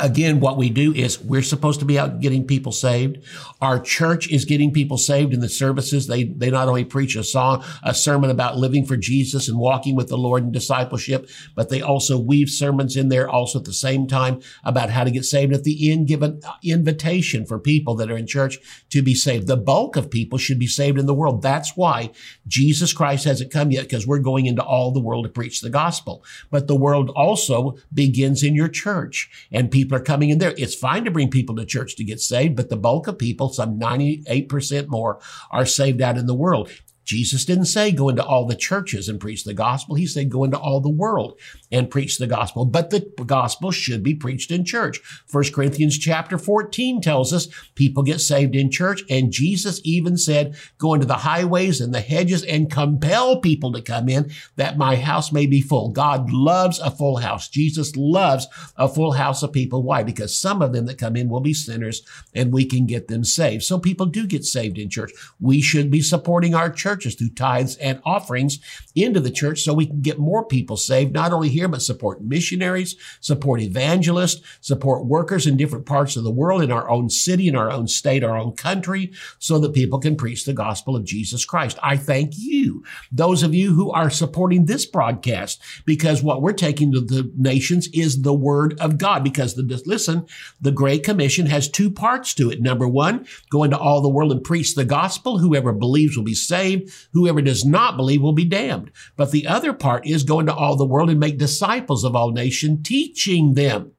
Again, 0.01 0.39
what 0.39 0.57
we 0.57 0.71
do 0.71 0.95
is 0.95 1.21
we're 1.21 1.43
supposed 1.43 1.81
to 1.81 1.87
be 1.87 1.99
out 1.99 2.21
getting 2.21 2.47
people 2.47 2.71
saved. 2.71 3.19
Our 3.61 3.81
church 3.81 4.31
is 4.31 4.45
getting 4.45 4.73
people 4.73 4.97
saved 4.97 5.35
in 5.35 5.41
the 5.41 5.49
services. 5.49 6.07
They, 6.07 6.23
they 6.23 6.53
not 6.53 6.69
only 6.69 6.85
preach 6.85 7.17
a 7.17 7.25
song, 7.25 7.65
a 7.83 7.93
sermon 7.93 8.31
about 8.31 8.57
living 8.57 8.87
for 8.87 8.97
Jesus 8.97 9.49
and 9.49 9.59
walking 9.59 9.97
with 9.97 10.07
the 10.07 10.17
Lord 10.17 10.45
in 10.45 10.53
discipleship, 10.53 11.29
but 11.57 11.69
they 11.69 11.83
also 11.83 12.17
weave 12.17 12.49
sermons 12.49 12.97
in 12.97 13.09
there 13.09 13.29
also 13.29 13.59
at 13.59 13.65
the 13.65 13.73
same 13.73 14.07
time 14.07 14.41
about 14.63 14.91
how 14.91 15.03
to 15.03 15.11
get 15.11 15.25
saved. 15.25 15.53
At 15.53 15.65
the 15.65 15.91
end, 15.91 16.07
give 16.07 16.23
an 16.23 16.43
invitation 16.63 17.45
for 17.45 17.59
people 17.59 17.97
that 17.97 18.09
are 18.09 18.17
in 18.17 18.29
church 18.29 18.59
to 18.91 19.03
be 19.03 19.17
saved. 19.17 19.49
The 19.49 19.57
bulk 19.57 19.97
of 19.97 20.13
people 20.13 20.39
should 20.39 20.61
be 20.61 20.69
saved 20.69 21.01
in 21.01 21.07
the 21.07 21.15
world. 21.15 21.43
That's 21.43 21.77
why 21.77 22.13
Jesus 22.47 22.93
Christ 22.93 23.25
hasn't 23.25 23.53
come 23.53 23.73
yet 23.73 23.83
because 23.83 24.07
we're 24.07 24.21
going 24.21 24.47
into 24.47 24.63
all 24.63 24.93
the 24.93 25.01
world 25.01 25.25
to 25.25 25.29
preach 25.29 25.61
the 25.61 25.71
gospel. 25.71 26.23
But 26.53 26.69
the 26.69 26.77
world 26.77 27.11
also 27.17 27.79
begins 27.93 28.45
in 28.45 28.55
your 28.55 28.69
church 28.69 29.29
and 29.51 29.73
people 29.73 29.88
people 29.89 29.97
are 29.97 30.05
coming 30.05 30.29
in 30.29 30.39
there. 30.39 30.53
It's 30.59 30.75
fine 30.75 31.07
to 31.07 31.11
bring 31.11 31.31
people 31.31 31.57
to 31.57 31.65
church 31.65 31.97
to 31.97 32.05
get 32.05 32.21
saved, 32.21 32.57
but 32.57 32.69
the 32.69 32.77
bulk 32.77 33.07
of 33.07 33.19
people, 33.19 33.49
some 33.49 33.79
98% 33.79 34.89
more, 34.89 35.19
are 35.51 35.65
saved 35.65 36.03
out 36.03 36.19
in 36.19 36.27
the 36.27 36.35
world. 36.35 36.71
Jesus 37.09 37.47
didn't 37.47 37.65
say 37.65 37.91
go 37.91 38.11
into 38.11 38.23
all 38.23 38.47
the 38.47 38.55
churches 38.55 39.09
and 39.09 39.19
preach 39.19 39.43
the 39.45 39.55
gospel. 39.55 39.95
He 39.95 40.07
said 40.07 40.29
go 40.29 40.45
into 40.45 40.59
all 40.59 40.79
the 40.79 40.91
world 40.91 41.41
and 41.73 41.91
preach 41.91 42.19
the 42.19 42.27
gospel. 42.27 42.67
But 42.67 42.91
the 42.91 43.11
gospel 43.25 43.71
should 43.71 44.03
be 44.03 44.15
preached 44.15 44.51
in 44.51 44.63
church. 44.63 45.01
1 45.31 45.45
Corinthians 45.55 45.97
chapter 45.97 46.37
14 46.37 47.01
tells 47.01 47.33
us 47.33 47.49
people 47.75 48.03
get 48.03 48.21
saved 48.21 48.55
in 48.55 48.71
church. 48.71 49.05
And 49.09 49.33
Jesus 49.33 49.81
even 49.85 50.19
said, 50.19 50.55
go 50.77 50.93
into 50.93 51.07
the 51.07 51.15
highways 51.15 51.81
and 51.81 51.95
the 51.95 52.03
hedges 52.03 52.45
and 52.45 52.71
compel 52.71 53.41
people 53.41 53.73
to 53.73 53.81
come 53.81 54.11
in 54.11 54.31
that 54.57 54.77
my 54.77 54.97
house 54.97 55.33
may 55.33 55.47
be 55.47 55.63
full. 55.63 55.89
God 55.89 56.31
loves 56.31 56.79
a 56.79 56.91
full 56.91 57.17
house. 57.17 57.49
Jesus 57.49 57.97
loves 57.97 58.47
a 58.77 58.87
full 58.87 59.13
house 59.13 59.43
of 59.43 59.55
people. 59.55 59.83
Why? 59.83 60.03
Because 60.03 60.37
some 60.37 60.61
of 60.61 60.75
them 60.75 60.85
that 60.85 60.99
come 60.99 61.17
in 61.17 61.31
will 61.31 61.41
be 61.41 61.55
sinners 61.55 62.03
and 62.35 62.53
we 62.53 62.67
can 62.67 62.85
get 62.85 63.09
them 63.09 63.25
saved. 63.25 63.63
So 63.63 63.79
people 63.79 64.05
do 64.05 64.27
get 64.27 64.45
saved 64.45 64.77
in 64.77 64.91
church. 64.91 65.13
We 65.41 65.63
should 65.63 65.91
be 65.91 66.03
supporting 66.03 66.55
our 66.55 66.69
church 66.69 66.98
churches 66.99 67.15
through 67.15 67.31
tithes 67.31 67.77
and 67.77 68.01
offerings 68.05 68.59
into 68.95 69.21
the 69.21 69.31
church 69.31 69.63
so 69.63 69.73
we 69.73 69.87
can 69.87 70.01
get 70.01 70.19
more 70.19 70.45
people 70.45 70.77
saved, 70.77 71.13
not 71.13 71.33
only 71.33 71.49
here, 71.49 71.69
but 71.69 71.81
support 71.81 72.21
missionaries, 72.23 72.97
support 73.21 73.61
evangelists, 73.61 74.43
support 74.61 75.07
workers 75.07 75.47
in 75.47 75.57
different 75.57 75.87
parts 75.87 76.17
of 76.17 76.25
the 76.25 76.31
world, 76.31 76.63
in 76.63 76.73
our 76.73 76.91
own 76.91 77.09
city, 77.09 77.47
in 77.47 77.55
our 77.55 77.71
own 77.71 77.87
state, 77.87 78.25
our 78.25 78.37
own 78.37 78.53
country, 78.53 79.13
so 79.39 79.59
that 79.59 79.75
people 79.75 80.01
can 80.01 80.17
preach 80.17 80.45
the 80.45 80.53
gospel 80.53 80.97
of 80.97 81.05
Jesus 81.05 81.45
Christ. 81.45 81.79
I 81.83 81.97
thank 81.97 82.33
you, 82.37 82.83
those 83.13 83.43
of 83.43 83.55
you 83.55 83.75
who 83.75 83.93
are 83.93 84.11
supporting 84.11 84.67
this 84.67 84.85
broadcast, 84.87 85.63
because 85.85 86.23
what 86.23 86.43
we're 86.43 86.53
taking 86.53 86.93
to 86.93 87.01
the 87.01 87.31
nations 87.37 87.89
is 87.93 88.23
the 88.23 88.35
word 88.35 88.79
of 88.81 88.99
God. 88.99 89.23
Because 89.23 89.55
the, 89.55 89.83
listen, 89.87 90.27
the 90.61 90.73
Great 90.73 91.05
Commission 91.05 91.47
has 91.47 91.69
two 91.69 91.91
parts 91.91 92.35
to 92.35 92.51
it. 92.51 92.61
Number 92.61 92.89
one, 92.89 93.27
go 93.51 93.63
into 93.63 93.79
all 93.79 94.01
the 94.01 94.09
world 94.09 94.33
and 94.33 94.43
preach 94.43 94.75
the 94.75 94.85
gospel. 94.85 95.39
Whoever 95.39 95.73
believes 95.73 96.17
will 96.17 96.25
be 96.25 96.35
saved 96.35 96.88
Whoever 97.13 97.43
does 97.43 97.65
not 97.65 97.97
believe 97.97 98.23
will 98.23 98.33
be 98.33 98.45
damned. 98.45 98.91
But 99.17 99.31
the 99.31 99.47
other 99.47 99.73
part 99.73 100.07
is 100.07 100.23
go 100.23 100.41
into 100.41 100.55
all 100.55 100.77
the 100.77 100.87
world 100.87 101.11
and 101.11 101.21
make 101.21 101.39
disciples 101.39 102.05
of 102.05 102.15
all 102.15 102.31
nations, 102.31 102.81
teaching 102.87 103.55
them. 103.55 103.93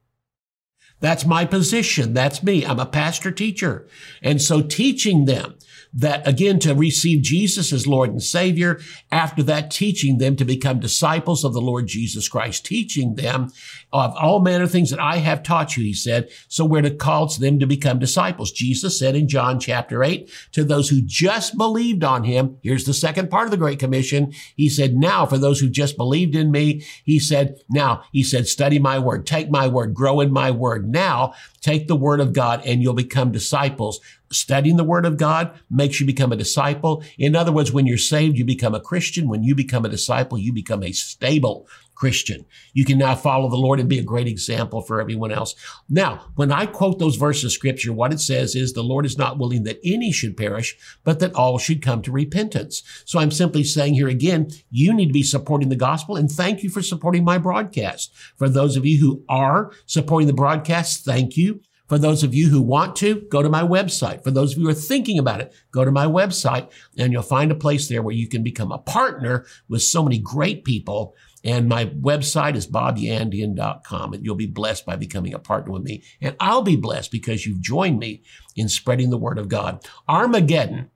That's 1.00 1.24
my 1.24 1.46
position. 1.46 2.12
That's 2.12 2.42
me. 2.42 2.64
I'm 2.64 2.78
a 2.78 2.86
pastor 2.86 3.30
teacher. 3.30 3.88
And 4.22 4.40
so 4.40 4.60
teaching 4.60 5.24
them 5.24 5.56
that 5.92 6.26
again 6.26 6.58
to 6.60 6.74
receive 6.74 7.22
Jesus 7.22 7.72
as 7.72 7.86
Lord 7.86 8.10
and 8.10 8.22
Savior. 8.22 8.80
After 9.10 9.42
that, 9.44 9.70
teaching 9.70 10.18
them 10.18 10.36
to 10.36 10.44
become 10.44 10.80
disciples 10.80 11.44
of 11.44 11.52
the 11.52 11.60
Lord 11.60 11.86
Jesus 11.86 12.28
Christ, 12.28 12.64
teaching 12.64 13.14
them 13.14 13.52
of 13.92 14.14
all 14.16 14.40
manner 14.40 14.64
of 14.64 14.70
things 14.70 14.90
that 14.90 15.00
I 15.00 15.16
have 15.16 15.42
taught 15.42 15.76
you, 15.76 15.84
he 15.84 15.92
said. 15.92 16.28
So 16.48 16.64
we're 16.64 16.82
to 16.82 16.90
call 16.90 17.26
them 17.26 17.58
to 17.58 17.66
become 17.66 17.98
disciples. 17.98 18.52
Jesus 18.52 18.98
said 18.98 19.14
in 19.14 19.28
John 19.28 19.60
chapter 19.60 20.02
8 20.02 20.30
to 20.52 20.64
those 20.64 20.88
who 20.88 21.02
just 21.02 21.56
believed 21.58 22.04
on 22.04 22.24
him, 22.24 22.58
here's 22.62 22.84
the 22.84 22.94
second 22.94 23.30
part 23.30 23.46
of 23.46 23.50
the 23.50 23.56
Great 23.56 23.78
Commission. 23.78 24.32
He 24.56 24.68
said, 24.68 24.94
now 24.94 25.26
for 25.26 25.38
those 25.38 25.60
who 25.60 25.68
just 25.68 25.96
believed 25.96 26.34
in 26.34 26.50
me, 26.50 26.84
he 27.04 27.18
said, 27.18 27.60
now, 27.68 28.04
he 28.12 28.22
said, 28.22 28.46
study 28.46 28.78
my 28.78 28.98
word, 28.98 29.26
take 29.26 29.50
my 29.50 29.68
word, 29.68 29.92
grow 29.92 30.20
in 30.20 30.32
my 30.32 30.50
word. 30.50 30.88
Now, 30.88 31.34
take 31.60 31.88
the 31.88 31.96
word 31.96 32.20
of 32.20 32.32
God 32.32 32.62
and 32.64 32.82
you'll 32.82 32.94
become 32.94 33.32
disciples 33.32 34.00
Studying 34.32 34.76
the 34.76 34.84
word 34.84 35.06
of 35.06 35.16
God 35.16 35.58
makes 35.68 35.98
you 35.98 36.06
become 36.06 36.30
a 36.30 36.36
disciple. 36.36 37.02
In 37.18 37.34
other 37.34 37.50
words, 37.50 37.72
when 37.72 37.86
you're 37.86 37.98
saved, 37.98 38.38
you 38.38 38.44
become 38.44 38.76
a 38.76 38.80
Christian. 38.80 39.28
When 39.28 39.42
you 39.42 39.56
become 39.56 39.84
a 39.84 39.88
disciple, 39.88 40.38
you 40.38 40.52
become 40.52 40.84
a 40.84 40.92
stable 40.92 41.66
Christian. 42.00 42.46
You 42.72 42.86
can 42.86 42.96
now 42.96 43.14
follow 43.14 43.50
the 43.50 43.58
Lord 43.58 43.78
and 43.78 43.86
be 43.86 43.98
a 43.98 44.02
great 44.02 44.26
example 44.26 44.80
for 44.80 45.02
everyone 45.02 45.30
else. 45.30 45.54
Now, 45.90 46.28
when 46.34 46.50
I 46.50 46.64
quote 46.64 46.98
those 46.98 47.16
verses 47.16 47.44
of 47.44 47.52
scripture, 47.52 47.92
what 47.92 48.10
it 48.10 48.20
says 48.20 48.54
is 48.54 48.72
the 48.72 48.82
Lord 48.82 49.04
is 49.04 49.18
not 49.18 49.36
willing 49.36 49.64
that 49.64 49.80
any 49.84 50.10
should 50.10 50.34
perish, 50.34 50.78
but 51.04 51.20
that 51.20 51.34
all 51.34 51.58
should 51.58 51.82
come 51.82 52.00
to 52.00 52.10
repentance. 52.10 52.82
So 53.04 53.18
I'm 53.18 53.30
simply 53.30 53.64
saying 53.64 53.92
here 53.94 54.08
again, 54.08 54.48
you 54.70 54.94
need 54.94 55.08
to 55.08 55.12
be 55.12 55.22
supporting 55.22 55.68
the 55.68 55.76
gospel 55.76 56.16
and 56.16 56.30
thank 56.30 56.62
you 56.62 56.70
for 56.70 56.80
supporting 56.80 57.22
my 57.22 57.36
broadcast. 57.36 58.14
For 58.34 58.48
those 58.48 58.78
of 58.78 58.86
you 58.86 58.98
who 58.98 59.22
are 59.28 59.70
supporting 59.84 60.26
the 60.26 60.32
broadcast, 60.32 61.04
thank 61.04 61.36
you. 61.36 61.60
For 61.90 61.98
those 61.98 62.22
of 62.22 62.32
you 62.32 62.50
who 62.50 62.62
want 62.62 62.94
to, 62.96 63.22
go 63.32 63.42
to 63.42 63.48
my 63.48 63.62
website. 63.62 64.22
For 64.22 64.30
those 64.30 64.52
of 64.52 64.58
you 64.58 64.66
who 64.66 64.70
are 64.70 64.74
thinking 64.74 65.18
about 65.18 65.40
it, 65.40 65.52
go 65.72 65.84
to 65.84 65.90
my 65.90 66.06
website 66.06 66.70
and 66.96 67.12
you'll 67.12 67.22
find 67.22 67.50
a 67.50 67.56
place 67.56 67.88
there 67.88 68.00
where 68.00 68.14
you 68.14 68.28
can 68.28 68.44
become 68.44 68.70
a 68.70 68.78
partner 68.78 69.44
with 69.68 69.82
so 69.82 70.04
many 70.04 70.16
great 70.16 70.64
people. 70.64 71.16
And 71.42 71.68
my 71.68 71.86
website 71.86 72.54
is 72.54 72.68
bobyandian.com 72.68 74.12
and 74.12 74.24
you'll 74.24 74.36
be 74.36 74.46
blessed 74.46 74.86
by 74.86 74.94
becoming 74.94 75.34
a 75.34 75.40
partner 75.40 75.72
with 75.72 75.82
me. 75.82 76.04
And 76.20 76.36
I'll 76.38 76.62
be 76.62 76.76
blessed 76.76 77.10
because 77.10 77.44
you've 77.44 77.60
joined 77.60 77.98
me 77.98 78.22
in 78.54 78.68
spreading 78.68 79.10
the 79.10 79.18
word 79.18 79.38
of 79.38 79.48
God. 79.48 79.84
Armageddon 80.08 80.92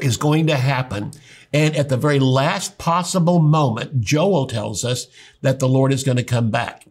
is 0.00 0.16
going 0.16 0.48
to 0.48 0.56
happen. 0.56 1.12
And 1.52 1.76
at 1.76 1.88
the 1.88 1.96
very 1.96 2.18
last 2.18 2.78
possible 2.78 3.38
moment, 3.38 4.00
Joel 4.00 4.48
tells 4.48 4.84
us 4.84 5.06
that 5.42 5.60
the 5.60 5.68
Lord 5.68 5.92
is 5.92 6.02
going 6.02 6.16
to 6.16 6.24
come 6.24 6.50
back. 6.50 6.84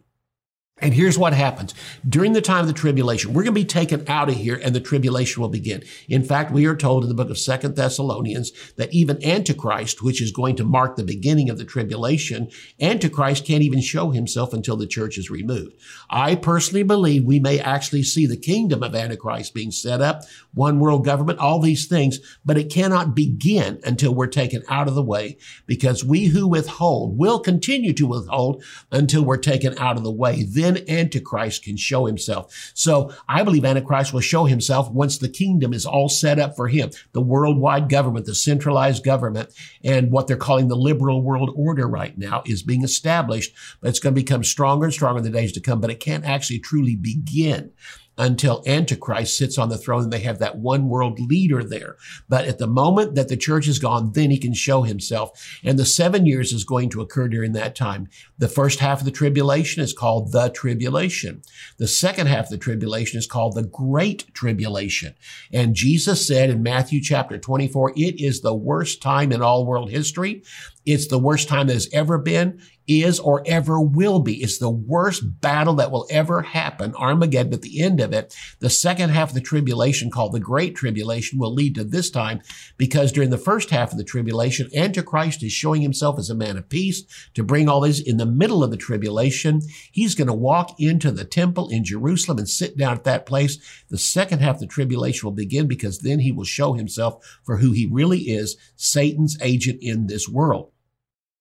And 0.78 0.92
here's 0.92 1.16
what 1.16 1.32
happens. 1.32 1.72
During 2.06 2.34
the 2.34 2.42
time 2.42 2.60
of 2.60 2.66
the 2.66 2.74
tribulation, 2.74 3.32
we're 3.32 3.44
going 3.44 3.54
to 3.54 3.60
be 3.60 3.64
taken 3.64 4.04
out 4.08 4.28
of 4.28 4.34
here 4.34 4.60
and 4.62 4.74
the 4.74 4.80
tribulation 4.80 5.40
will 5.40 5.48
begin. 5.48 5.82
In 6.06 6.22
fact, 6.22 6.52
we 6.52 6.66
are 6.66 6.76
told 6.76 7.02
in 7.02 7.08
the 7.08 7.14
book 7.14 7.30
of 7.30 7.38
Second 7.38 7.76
Thessalonians 7.76 8.52
that 8.74 8.92
even 8.92 9.24
Antichrist, 9.24 10.02
which 10.02 10.20
is 10.20 10.32
going 10.32 10.54
to 10.56 10.64
mark 10.64 10.96
the 10.96 11.02
beginning 11.02 11.48
of 11.48 11.56
the 11.56 11.64
tribulation, 11.64 12.50
Antichrist 12.78 13.46
can't 13.46 13.62
even 13.62 13.80
show 13.80 14.10
himself 14.10 14.52
until 14.52 14.76
the 14.76 14.86
church 14.86 15.16
is 15.16 15.30
removed. 15.30 15.80
I 16.10 16.34
personally 16.34 16.82
believe 16.82 17.24
we 17.24 17.40
may 17.40 17.58
actually 17.58 18.02
see 18.02 18.26
the 18.26 18.36
kingdom 18.36 18.82
of 18.82 18.94
Antichrist 18.94 19.54
being 19.54 19.70
set 19.70 20.02
up, 20.02 20.24
one 20.52 20.78
world 20.78 21.06
government, 21.06 21.38
all 21.38 21.58
these 21.58 21.86
things, 21.86 22.18
but 22.44 22.58
it 22.58 22.70
cannot 22.70 23.14
begin 23.14 23.80
until 23.82 24.14
we're 24.14 24.26
taken 24.26 24.62
out 24.68 24.88
of 24.88 24.94
the 24.94 25.02
way 25.02 25.38
because 25.64 26.04
we 26.04 26.26
who 26.26 26.46
withhold 26.46 27.16
will 27.16 27.38
continue 27.38 27.94
to 27.94 28.06
withhold 28.06 28.62
until 28.92 29.24
we're 29.24 29.38
taken 29.38 29.74
out 29.78 29.96
of 29.96 30.04
the 30.04 30.12
way. 30.12 30.42
Then 30.42 30.65
Antichrist 30.88 31.64
can 31.64 31.76
show 31.76 32.06
himself. 32.06 32.72
So 32.74 33.12
I 33.28 33.42
believe 33.42 33.64
Antichrist 33.64 34.12
will 34.12 34.20
show 34.20 34.44
himself 34.44 34.90
once 34.90 35.18
the 35.18 35.28
kingdom 35.28 35.72
is 35.72 35.86
all 35.86 36.08
set 36.08 36.38
up 36.38 36.56
for 36.56 36.68
him. 36.68 36.90
The 37.12 37.20
worldwide 37.20 37.88
government, 37.88 38.26
the 38.26 38.34
centralized 38.34 39.04
government, 39.04 39.50
and 39.84 40.10
what 40.10 40.26
they're 40.26 40.36
calling 40.36 40.68
the 40.68 40.76
liberal 40.76 41.22
world 41.22 41.50
order 41.54 41.86
right 41.86 42.16
now 42.16 42.42
is 42.46 42.62
being 42.62 42.82
established, 42.82 43.54
but 43.80 43.90
it's 43.90 44.00
going 44.00 44.14
to 44.14 44.20
become 44.20 44.44
stronger 44.44 44.86
and 44.86 44.94
stronger 44.94 45.18
in 45.18 45.24
the 45.24 45.30
days 45.30 45.52
to 45.52 45.60
come, 45.60 45.80
but 45.80 45.90
it 45.90 46.00
can't 46.00 46.24
actually 46.24 46.58
truly 46.58 46.96
begin 46.96 47.72
until 48.18 48.62
Antichrist 48.66 49.36
sits 49.36 49.58
on 49.58 49.68
the 49.68 49.78
throne 49.78 50.04
and 50.04 50.12
they 50.12 50.20
have 50.20 50.38
that 50.38 50.58
one 50.58 50.88
world 50.88 51.20
leader 51.20 51.62
there. 51.62 51.96
But 52.28 52.46
at 52.46 52.58
the 52.58 52.66
moment 52.66 53.14
that 53.14 53.28
the 53.28 53.36
church 53.36 53.68
is 53.68 53.78
gone, 53.78 54.12
then 54.12 54.30
he 54.30 54.38
can 54.38 54.54
show 54.54 54.82
himself. 54.82 55.58
And 55.62 55.78
the 55.78 55.84
seven 55.84 56.26
years 56.26 56.52
is 56.52 56.64
going 56.64 56.88
to 56.90 57.00
occur 57.00 57.28
during 57.28 57.52
that 57.52 57.74
time. 57.74 58.08
The 58.38 58.48
first 58.48 58.80
half 58.80 59.00
of 59.00 59.04
the 59.04 59.10
tribulation 59.10 59.82
is 59.82 59.92
called 59.92 60.32
the 60.32 60.48
tribulation. 60.48 61.42
The 61.78 61.88
second 61.88 62.28
half 62.28 62.46
of 62.46 62.50
the 62.50 62.58
tribulation 62.58 63.18
is 63.18 63.26
called 63.26 63.54
the 63.54 63.64
great 63.64 64.32
tribulation. 64.34 65.14
And 65.52 65.74
Jesus 65.74 66.26
said 66.26 66.50
in 66.50 66.62
Matthew 66.62 67.02
chapter 67.02 67.38
24, 67.38 67.92
it 67.96 68.20
is 68.20 68.40
the 68.40 68.54
worst 68.54 69.02
time 69.02 69.32
in 69.32 69.42
all 69.42 69.66
world 69.66 69.90
history. 69.90 70.42
It's 70.86 71.08
the 71.08 71.18
worst 71.18 71.48
time 71.48 71.66
that 71.66 71.74
has 71.74 71.88
ever 71.92 72.16
been, 72.16 72.60
is, 72.86 73.18
or 73.18 73.42
ever 73.44 73.80
will 73.80 74.20
be. 74.20 74.42
It's 74.42 74.58
the 74.58 74.70
worst 74.70 75.40
battle 75.40 75.74
that 75.74 75.90
will 75.90 76.06
ever 76.10 76.42
happen. 76.42 76.94
Armageddon 76.94 77.52
at 77.52 77.62
the 77.62 77.82
end 77.82 78.00
of 78.00 78.12
it. 78.12 78.36
The 78.60 78.70
second 78.70 79.10
half 79.10 79.30
of 79.30 79.34
the 79.34 79.40
tribulation 79.40 80.10
called 80.10 80.32
the 80.32 80.40
Great 80.40 80.76
Tribulation 80.76 81.38
will 81.38 81.52
lead 81.52 81.74
to 81.74 81.84
this 81.84 82.10
time 82.10 82.40
because 82.76 83.12
during 83.12 83.30
the 83.30 83.38
first 83.38 83.70
half 83.70 83.90
of 83.92 83.98
the 83.98 84.04
tribulation, 84.04 84.70
Antichrist 84.74 85.42
is 85.42 85.52
showing 85.52 85.82
himself 85.82 86.18
as 86.18 86.30
a 86.30 86.34
man 86.34 86.56
of 86.56 86.68
peace 86.68 87.02
to 87.34 87.42
bring 87.42 87.68
all 87.68 87.80
this 87.80 88.00
in 88.00 88.16
the 88.16 88.26
middle 88.26 88.62
of 88.62 88.70
the 88.70 88.76
tribulation. 88.76 89.60
He's 89.90 90.14
going 90.14 90.28
to 90.28 90.34
walk 90.34 90.78
into 90.78 91.10
the 91.10 91.24
temple 91.24 91.68
in 91.68 91.84
Jerusalem 91.84 92.38
and 92.38 92.48
sit 92.48 92.76
down 92.76 92.94
at 92.94 93.04
that 93.04 93.26
place. 93.26 93.58
The 93.88 93.98
second 93.98 94.40
half 94.40 94.56
of 94.56 94.60
the 94.60 94.66
tribulation 94.66 95.26
will 95.26 95.34
begin 95.34 95.66
because 95.66 96.00
then 96.00 96.20
he 96.20 96.32
will 96.32 96.44
show 96.44 96.74
himself 96.74 97.24
for 97.42 97.56
who 97.56 97.72
he 97.72 97.88
really 97.90 98.20
is, 98.20 98.56
Satan's 98.76 99.36
agent 99.42 99.78
in 99.82 100.06
this 100.06 100.28
world. 100.28 100.70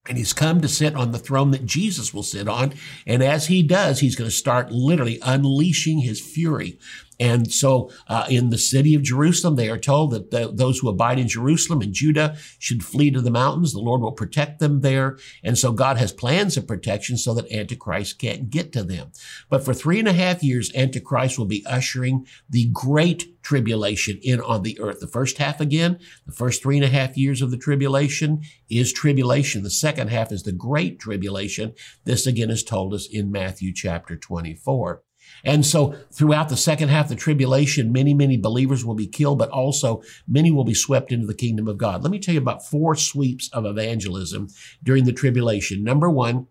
And 0.08 0.18
he's 0.18 0.34
come 0.34 0.62
to 0.62 0.68
sit 0.68 0.96
on 0.96 1.12
the 1.12 1.20
throne 1.20 1.52
that 1.52 1.66
Jesus 1.66 2.14
will 2.14 2.24
sit 2.24 2.48
on. 2.48 2.74
And 3.08 3.24
as 3.24 3.48
he 3.48 3.64
does, 3.64 4.00
he's 4.00 4.16
going 4.16 4.30
to 4.30 4.36
start 4.36 4.72
literally 4.72 5.20
unleashing 5.24 6.00
his 6.00 6.22
fury 6.22 6.78
and 7.20 7.52
so, 7.52 7.90
uh, 8.08 8.26
in 8.30 8.50
the 8.50 8.58
city 8.58 8.94
of 8.94 9.04
Jerusalem, 9.04 9.56
they 9.56 9.70
are 9.70 9.78
told 9.78 10.12
that 10.12 10.32
the, 10.32 10.52
those 10.52 10.80
who 10.80 10.90
abide 10.90 11.20
in 11.20 11.28
Jerusalem 11.28 11.82
and 11.82 11.94
Judah 11.94 12.38
should 12.60 12.84
flee 12.84 13.12
to 13.12 13.22
the 13.22 13.32
mountains. 13.32 13.74
The 13.74 13.80
Lord 13.80 14.02
will 14.02 14.12
protect 14.12 14.60
them 14.60 14.82
there. 14.82 15.18
And 15.44 15.58
so 15.58 15.72
God 15.72 15.98
has 15.98 16.12
plans 16.12 16.58
of 16.58 16.68
protection 16.68 17.18
so 17.18 17.34
that 17.34 17.52
Antichrist 17.52 18.20
can't 18.20 18.50
get 18.50 18.74
to 18.74 18.84
them. 18.84 19.12
But 19.50 19.64
for 19.64 19.74
three 19.74 20.00
and 20.00 20.08
a 20.08 20.14
half 20.14 20.44
years, 20.44 20.74
Antichrist 20.76 21.40
will 21.40 21.46
be 21.46 21.66
ushering 21.66 22.26
the 22.50 22.70
great 22.74 23.42
tribulation 23.44 24.20
in 24.22 24.42
on 24.42 24.64
the 24.64 24.80
earth. 24.82 25.00
The 25.00 25.08
first 25.08 25.38
half 25.38 25.62
again, 25.62 26.00
the 26.26 26.34
first 26.34 26.64
three 26.64 26.78
and 26.78 26.86
a 26.86 26.90
half 26.90 27.16
years 27.16 27.42
of 27.42 27.52
the 27.52 27.58
tribulation 27.58 28.42
is 28.70 28.92
tribulation. 28.92 29.64
The 29.64 29.70
second 29.70 30.10
half 30.10 30.32
is 30.32 30.44
the 30.44 30.52
great 30.52 31.00
tribulation. 31.00 31.74
This 32.04 32.28
again 32.28 32.50
is 32.50 32.64
told 32.64 32.94
us 32.94 33.08
in 33.10 33.32
Matthew 33.32 33.72
chapter 33.74 34.18
24. 34.18 35.05
And 35.46 35.66
so 35.66 35.96
throughout 36.12 36.50
the 36.50 36.58
second 36.58 36.90
half 36.90 37.06
of 37.06 37.10
the 37.10 37.16
tribulation, 37.16 37.92
many, 37.92 38.14
many 38.14 38.36
believers 38.36 38.84
will 38.84 38.96
be 38.96 39.08
killed, 39.08 39.38
but 39.38 39.50
also 39.50 40.02
many 40.28 40.52
will 40.52 40.64
be 40.64 40.74
swept 40.74 41.12
into 41.12 41.28
the 41.28 41.34
kingdom 41.34 41.68
of 41.68 41.78
God. 41.78 42.04
Let 42.04 42.12
me 42.12 42.20
tell 42.20 42.34
you 42.34 42.42
about 42.42 42.66
four 42.66 42.96
sweeps 42.96 43.50
of 43.54 43.66
evangelism 43.66 44.50
during 44.84 45.06
the 45.06 45.14
tribulation. 45.14 45.84
Number 45.84 46.10
one, 46.10 46.48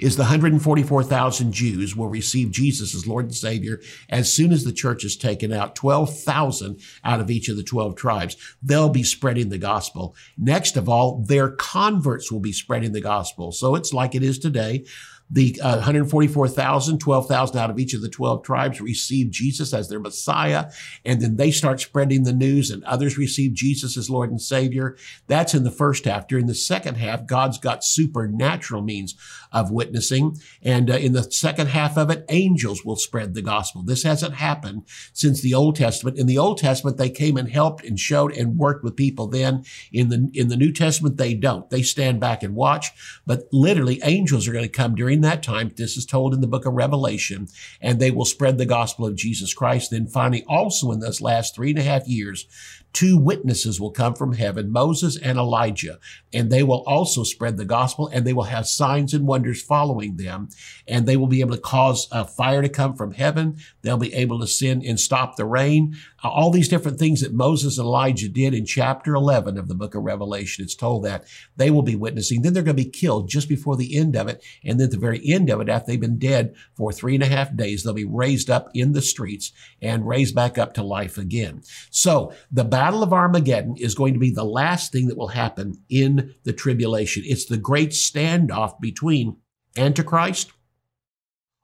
is 0.00 0.16
the 0.16 0.22
144,000 0.22 1.52
Jews 1.52 1.96
will 1.96 2.08
receive 2.08 2.50
Jesus 2.50 2.94
as 2.94 3.06
Lord 3.06 3.26
and 3.26 3.34
Savior 3.34 3.80
as 4.08 4.32
soon 4.32 4.52
as 4.52 4.64
the 4.64 4.72
church 4.72 5.04
is 5.04 5.16
taken 5.16 5.52
out, 5.52 5.74
12,000 5.74 6.80
out 7.04 7.20
of 7.20 7.30
each 7.30 7.48
of 7.48 7.56
the 7.56 7.62
12 7.62 7.96
tribes. 7.96 8.36
They'll 8.62 8.88
be 8.88 9.02
spreading 9.02 9.48
the 9.48 9.58
gospel. 9.58 10.14
Next 10.36 10.76
of 10.76 10.88
all, 10.88 11.24
their 11.24 11.50
converts 11.50 12.30
will 12.30 12.40
be 12.40 12.52
spreading 12.52 12.92
the 12.92 13.00
gospel. 13.00 13.52
So 13.52 13.74
it's 13.74 13.92
like 13.92 14.14
it 14.14 14.22
is 14.22 14.38
today 14.38 14.84
the 15.30 15.60
uh, 15.62 15.76
144,000, 15.76 16.98
12,000 16.98 17.58
out 17.58 17.70
of 17.70 17.78
each 17.78 17.92
of 17.94 18.00
the 18.00 18.08
12 18.08 18.42
tribes 18.42 18.80
receive 18.80 19.30
Jesus 19.30 19.74
as 19.74 19.88
their 19.88 20.00
Messiah. 20.00 20.70
And 21.04 21.20
then 21.20 21.36
they 21.36 21.50
start 21.50 21.80
spreading 21.80 22.22
the 22.22 22.32
news 22.32 22.70
and 22.70 22.82
others 22.84 23.18
receive 23.18 23.52
Jesus 23.52 23.96
as 23.96 24.08
Lord 24.08 24.30
and 24.30 24.40
Savior. 24.40 24.96
That's 25.26 25.54
in 25.54 25.64
the 25.64 25.70
first 25.70 26.06
half. 26.06 26.28
During 26.28 26.46
the 26.46 26.54
second 26.54 26.96
half, 26.96 27.26
God's 27.26 27.58
got 27.58 27.84
supernatural 27.84 28.82
means 28.82 29.14
of 29.52 29.70
witnessing. 29.70 30.38
And 30.62 30.90
uh, 30.90 30.94
in 30.94 31.12
the 31.12 31.30
second 31.30 31.68
half 31.68 31.98
of 31.98 32.10
it, 32.10 32.24
angels 32.28 32.84
will 32.84 32.96
spread 32.96 33.34
the 33.34 33.42
gospel. 33.42 33.82
This 33.82 34.02
hasn't 34.04 34.34
happened 34.34 34.84
since 35.12 35.40
the 35.40 35.54
Old 35.54 35.76
Testament. 35.76 36.18
In 36.18 36.26
the 36.26 36.38
Old 36.38 36.58
Testament, 36.58 36.96
they 36.96 37.10
came 37.10 37.36
and 37.36 37.50
helped 37.50 37.84
and 37.84 37.98
showed 37.98 38.32
and 38.36 38.56
worked 38.56 38.82
with 38.82 38.96
people 38.96 39.26
then. 39.26 39.64
In 39.92 40.08
the, 40.08 40.30
in 40.32 40.48
the 40.48 40.56
New 40.56 40.72
Testament, 40.72 41.16
they 41.16 41.34
don't. 41.34 41.68
They 41.70 41.82
stand 41.82 42.20
back 42.20 42.42
and 42.42 42.54
watch. 42.54 43.20
But 43.26 43.44
literally, 43.52 44.00
angels 44.02 44.48
are 44.48 44.52
going 44.52 44.64
to 44.64 44.70
come 44.70 44.94
during 44.94 45.17
during 45.18 45.30
that 45.30 45.42
time, 45.42 45.72
this 45.76 45.96
is 45.96 46.06
told 46.06 46.32
in 46.32 46.40
the 46.40 46.46
book 46.46 46.64
of 46.64 46.74
Revelation, 46.74 47.48
and 47.80 47.98
they 47.98 48.12
will 48.12 48.24
spread 48.24 48.56
the 48.56 48.66
gospel 48.66 49.04
of 49.04 49.16
Jesus 49.16 49.52
Christ. 49.52 49.90
Then 49.90 50.06
finally, 50.06 50.44
also 50.46 50.92
in 50.92 51.00
those 51.00 51.20
last 51.20 51.56
three 51.56 51.70
and 51.70 51.78
a 51.78 51.82
half 51.82 52.06
years, 52.06 52.46
two 52.92 53.18
witnesses 53.18 53.80
will 53.80 53.90
come 53.90 54.14
from 54.14 54.32
heaven, 54.32 54.72
Moses 54.72 55.16
and 55.18 55.38
Elijah, 55.38 55.98
and 56.32 56.50
they 56.50 56.62
will 56.62 56.82
also 56.86 57.22
spread 57.22 57.56
the 57.56 57.64
gospel 57.64 58.08
and 58.12 58.26
they 58.26 58.32
will 58.32 58.44
have 58.44 58.66
signs 58.66 59.14
and 59.14 59.26
wonders 59.26 59.62
following 59.62 60.16
them. 60.16 60.48
And 60.86 61.06
they 61.06 61.16
will 61.16 61.26
be 61.26 61.40
able 61.40 61.54
to 61.54 61.60
cause 61.60 62.08
a 62.10 62.24
fire 62.24 62.62
to 62.62 62.68
come 62.68 62.94
from 62.94 63.12
heaven. 63.12 63.56
They'll 63.82 63.98
be 63.98 64.14
able 64.14 64.40
to 64.40 64.46
send 64.46 64.82
and 64.84 64.98
stop 64.98 65.36
the 65.36 65.44
rain. 65.44 65.96
Uh, 66.22 66.28
all 66.28 66.50
these 66.50 66.68
different 66.68 66.98
things 66.98 67.20
that 67.20 67.32
Moses 67.32 67.78
and 67.78 67.86
Elijah 67.86 68.28
did 68.28 68.54
in 68.54 68.64
chapter 68.64 69.14
11 69.14 69.58
of 69.58 69.68
the 69.68 69.74
book 69.74 69.94
of 69.94 70.02
Revelation. 70.02 70.64
It's 70.64 70.74
told 70.74 71.04
that 71.04 71.24
they 71.56 71.70
will 71.70 71.82
be 71.82 71.96
witnessing. 71.96 72.42
Then 72.42 72.52
they're 72.52 72.62
going 72.62 72.76
to 72.76 72.84
be 72.84 72.90
killed 72.90 73.28
just 73.28 73.48
before 73.48 73.76
the 73.76 73.96
end 73.96 74.16
of 74.16 74.28
it. 74.28 74.42
And 74.64 74.80
then 74.80 74.86
at 74.86 74.90
the 74.90 74.98
very 74.98 75.20
end 75.24 75.50
of 75.50 75.60
it, 75.60 75.68
after 75.68 75.92
they've 75.92 76.00
been 76.00 76.18
dead 76.18 76.54
for 76.74 76.92
three 76.92 77.14
and 77.14 77.22
a 77.22 77.26
half 77.26 77.54
days, 77.54 77.82
they'll 77.82 77.94
be 77.94 78.04
raised 78.04 78.50
up 78.50 78.70
in 78.74 78.92
the 78.92 79.02
streets 79.02 79.52
and 79.80 80.08
raised 80.08 80.34
back 80.34 80.58
up 80.58 80.74
to 80.74 80.82
life 80.82 81.18
again. 81.18 81.62
So 81.90 82.32
the 82.50 82.64
battle 82.78 83.02
of 83.02 83.12
Armageddon 83.12 83.74
is 83.76 83.96
going 83.96 84.14
to 84.14 84.20
be 84.20 84.30
the 84.30 84.44
last 84.44 84.92
thing 84.92 85.08
that 85.08 85.18
will 85.18 85.26
happen 85.26 85.82
in 85.90 86.32
the 86.44 86.52
tribulation. 86.52 87.24
It's 87.26 87.46
the 87.46 87.56
great 87.56 87.90
standoff 87.90 88.78
between 88.78 89.38
Antichrist 89.76 90.52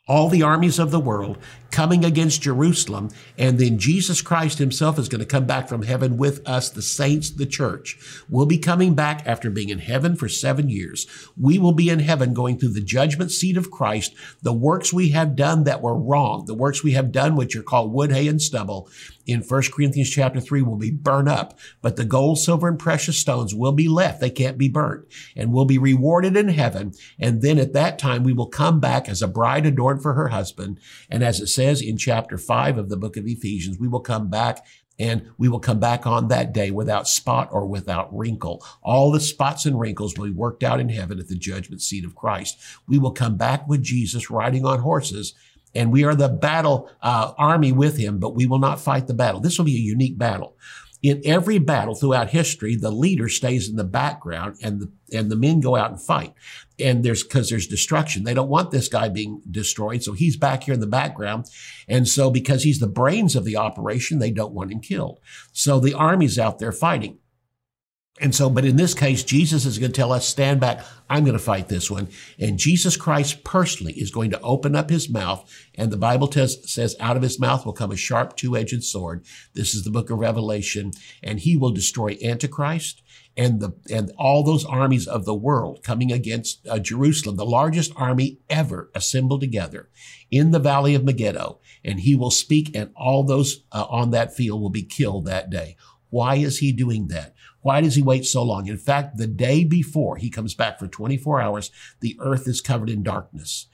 all 0.07 0.29
the 0.29 0.42
armies 0.42 0.79
of 0.79 0.90
the 0.90 1.00
world 1.00 1.38
coming 1.70 2.05
against 2.05 2.42
Jerusalem. 2.42 3.09
And 3.38 3.59
then 3.59 3.79
Jesus 3.79 4.20
Christ 4.20 4.59
himself 4.59 4.98
is 4.98 5.09
going 5.09 5.20
to 5.20 5.27
come 5.27 5.46
back 5.46 5.66
from 5.66 5.83
heaven 5.83 6.18
with 6.18 6.46
us, 6.46 6.68
the 6.68 6.83
saints, 6.83 7.31
the 7.31 7.46
church. 7.46 7.96
We'll 8.29 8.46
be 8.46 8.59
coming 8.59 8.94
back 8.94 9.22
after 9.27 9.50
being 9.50 9.70
in 9.70 9.79
heaven 9.79 10.14
for 10.14 10.29
seven 10.29 10.68
years. 10.68 11.07
We 11.40 11.59
will 11.59 11.72
be 11.72 11.88
in 11.88 12.00
heaven 12.00 12.35
going 12.35 12.59
through 12.59 12.74
the 12.74 12.83
judgment 12.83 13.31
seat 13.33 13.57
of 13.57 13.70
Christ, 13.70 14.14
the 14.42 14.53
works 14.53 14.92
we 14.92 15.09
have 15.11 15.37
done 15.37 15.64
that 15.64 15.81
were 15.81 15.96
wrong, 15.96 16.44
the 16.46 16.55
works 16.55 16.85
we 16.85 16.92
have 16.92 17.11
done, 17.11 17.35
which 17.35 17.57
are 17.57 17.62
called 17.62 17.92
wood, 17.92 18.12
hay, 18.12 18.29
and 18.29 18.42
stubble 18.42 18.88
in 19.26 19.40
1 19.40 19.62
Corinthians 19.72 20.10
chapter 20.10 20.40
3 20.40 20.62
will 20.62 20.76
be 20.76 20.90
burned 20.90 21.28
up, 21.28 21.58
but 21.80 21.96
the 21.96 22.04
gold, 22.04 22.38
silver, 22.38 22.68
and 22.68 22.78
precious 22.78 23.18
stones 23.18 23.54
will 23.54 23.72
be 23.72 23.88
left. 23.88 24.20
They 24.20 24.30
can't 24.30 24.58
be 24.58 24.68
burnt 24.68 25.06
and 25.37 25.52
will 25.52 25.64
be 25.64 25.78
rewarded 25.78 26.37
in 26.37 26.48
heaven. 26.48 26.92
And 27.18 27.42
then 27.42 27.58
at 27.58 27.72
that 27.72 27.98
time, 27.98 28.22
we 28.22 28.32
will 28.32 28.48
come 28.48 28.80
back 28.80 29.08
as 29.08 29.22
a 29.22 29.28
bride 29.28 29.66
adorned 29.66 30.02
for 30.02 30.14
her 30.14 30.28
husband. 30.28 30.78
And 31.10 31.22
as 31.22 31.40
it 31.40 31.48
says 31.48 31.80
in 31.80 31.96
chapter 31.96 32.38
5 32.38 32.78
of 32.78 32.88
the 32.88 32.96
book 32.96 33.16
of 33.16 33.26
Ephesians, 33.26 33.78
we 33.78 33.88
will 33.88 34.00
come 34.00 34.28
back 34.28 34.64
and 34.98 35.28
we 35.38 35.48
will 35.48 35.60
come 35.60 35.80
back 35.80 36.06
on 36.06 36.28
that 36.28 36.52
day 36.52 36.70
without 36.70 37.08
spot 37.08 37.48
or 37.50 37.66
without 37.66 38.16
wrinkle. 38.16 38.64
All 38.82 39.10
the 39.10 39.20
spots 39.20 39.66
and 39.66 39.78
wrinkles 39.78 40.16
will 40.16 40.26
be 40.26 40.32
worked 40.32 40.62
out 40.62 40.78
in 40.78 40.88
heaven 40.88 41.18
at 41.18 41.28
the 41.28 41.34
judgment 41.34 41.82
seat 41.82 42.04
of 42.04 42.14
Christ. 42.14 42.60
We 42.87 42.98
will 42.98 43.10
come 43.10 43.37
back 43.37 43.66
with 43.66 43.82
Jesus 43.82 44.30
riding 44.30 44.64
on 44.64 44.80
horses 44.80 45.34
and 45.74 45.92
we 45.92 46.04
are 46.04 46.14
the 46.14 46.28
battle 46.28 46.90
uh, 47.02 47.32
army 47.37 47.72
with 47.72 47.96
him, 47.96 48.18
but 48.18 48.34
we 48.34 48.46
will 48.46 48.58
not 48.58 48.80
fight 48.80 49.06
the 49.06 49.14
battle. 49.14 49.40
This 49.40 49.58
will 49.58 49.64
be 49.64 49.76
a 49.76 49.80
unique 49.80 50.18
battle. 50.18 50.56
In 51.02 51.20
every 51.26 51.58
battle 51.58 51.94
throughout 51.94 52.30
history, 52.30 52.76
the 52.76 52.90
leader 52.90 53.28
stays 53.28 53.68
in 53.68 53.76
the 53.76 53.84
background 53.84 54.56
and 54.62 54.80
the, 54.80 54.90
and 55.12 55.30
the 55.30 55.37
men 55.37 55.60
go 55.60 55.76
out 55.76 55.90
and 55.90 56.00
fight. 56.00 56.32
And 56.78 57.04
there's, 57.04 57.22
cause 57.22 57.50
there's 57.50 57.66
destruction. 57.66 58.24
They 58.24 58.32
don't 58.32 58.48
want 58.48 58.70
this 58.70 58.88
guy 58.88 59.10
being 59.10 59.42
destroyed. 59.50 60.02
So 60.02 60.14
he's 60.14 60.38
back 60.38 60.62
here 60.62 60.72
in 60.72 60.80
the 60.80 60.87
background. 60.87 61.44
And 61.88 62.08
so 62.08 62.30
because 62.30 62.62
he's 62.62 62.80
the 62.80 62.87
brains 62.87 63.37
of 63.37 63.44
the 63.44 63.58
operation, 63.58 64.18
they 64.18 64.30
don't 64.30 64.54
want 64.54 64.72
him 64.72 64.80
killed. 64.80 65.20
So 65.52 65.78
the 65.78 65.92
army's 65.92 66.38
out 66.38 66.58
there 66.58 66.72
fighting. 66.72 67.18
And 68.20 68.33
so, 68.33 68.48
but 68.48 68.64
in 68.64 68.77
this 68.77 68.94
case, 68.94 69.24
Jesus 69.24 69.66
is 69.66 69.79
going 69.79 69.90
to 69.90 69.96
tell 69.96 70.12
us, 70.12 70.29
stand 70.29 70.61
back. 70.61 70.85
I'm 71.11 71.24
going 71.24 71.37
to 71.37 71.42
fight 71.42 71.68
this 71.68 71.90
one. 71.90 72.09
And 72.38 72.61
Jesus 72.61 72.96
Christ 72.96 73.42
personally 73.42 73.94
is 73.94 74.12
going 74.12 74.31
to 74.31 74.40
open 74.40 74.77
up 74.77 74.88
his 74.88 75.11
mouth. 75.11 75.50
And 75.74 75.90
the 75.90 75.96
Bible 75.96 76.31
says 76.31 76.94
out 77.00 77.16
of 77.16 77.24
his 77.24 77.40
mouth 77.40 77.66
will 77.66 77.72
come 77.72 77.90
a 77.90 77.96
sharp 77.96 78.37
two-edged 78.37 78.85
sword. 78.85 79.24
This 79.55 79.74
is 79.74 79.83
the 79.83 79.90
book 79.90 80.11
of 80.11 80.20
Revelation. 80.20 80.92
And 81.24 81.40
he 81.40 81.57
will 81.57 81.72
destroy 81.72 82.16
Antichrist 82.22 83.03
and 83.37 83.59
the, 83.59 83.72
and 83.90 84.12
all 84.16 84.44
those 84.44 84.64
armies 84.64 85.09
of 85.09 85.24
the 85.24 85.35
world 85.35 85.83
coming 85.83 86.12
against 86.12 86.64
uh, 86.68 86.79
Jerusalem, 86.79 87.35
the 87.35 87.44
largest 87.44 87.92
army 87.96 88.38
ever 88.48 88.90
assembled 88.94 89.40
together 89.40 89.88
in 90.31 90.53
the 90.53 90.61
valley 90.61 90.94
of 90.94 91.03
Megiddo. 91.05 91.59
And 91.85 91.98
he 91.98 92.14
will 92.14 92.31
speak 92.31 92.77
and 92.77 92.92
all 92.94 93.24
those 93.24 93.64
uh, 93.72 93.87
on 93.90 94.12
that 94.12 94.37
field 94.37 94.61
will 94.62 94.70
be 94.70 94.85
killed 94.85 95.27
that 95.27 95.50
day. 95.50 95.77
Why 96.11 96.37
is 96.37 96.59
he 96.59 96.70
doing 96.70 97.09
that? 97.09 97.34
Why 97.64 97.81
does 97.81 97.94
he 97.94 98.03
wait 98.03 98.27
so 98.27 98.42
long? 98.42 98.68
In 98.68 98.77
fact, 98.77 99.16
the 99.16 99.27
day 99.27 99.64
before 99.64 100.16
he 100.16 100.29
comes 100.29 100.55
back 100.55 100.79
for 100.79 100.87
24 100.87 101.40
hours, 101.40 101.70
the 102.00 102.14
earth 102.20 102.46
is 102.46 102.61
covered 102.61 102.90
in 102.90 103.03
darkness. 103.03 103.68